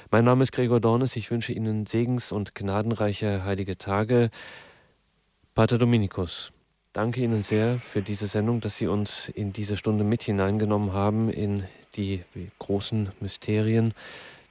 [0.10, 1.18] Mein Name ist Gregor Dornes.
[1.18, 4.30] Ich wünsche Ihnen segens- und gnadenreiche heilige Tage.
[5.54, 6.54] Pater Dominikus,
[6.93, 11.30] danke Ihnen sehr für diese Sendung, dass Sie uns in diese Stunde mit hineingenommen haben
[11.30, 11.66] in
[11.97, 12.24] die
[12.58, 13.93] großen Mysterien.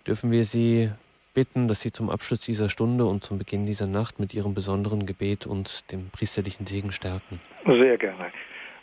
[0.06, 0.90] Dürfen wir Sie
[1.34, 5.06] bitten, dass Sie zum Abschluss dieser Stunde und zum Beginn dieser Nacht mit Ihrem besonderen
[5.06, 7.40] Gebet uns dem priesterlichen Segen stärken.
[7.66, 8.32] Sehr gerne.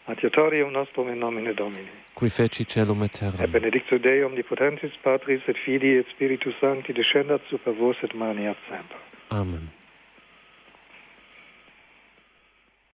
[0.07, 1.89] Adiutorium nostrum in nomine Domini.
[2.15, 3.41] Qui feci celum et terram.
[3.41, 8.57] Et benedictus Dei omnipotentis Patris et Filii et Spiritus Sancti descendat super vos et maniat
[8.69, 8.97] semper.
[9.29, 9.71] Amen.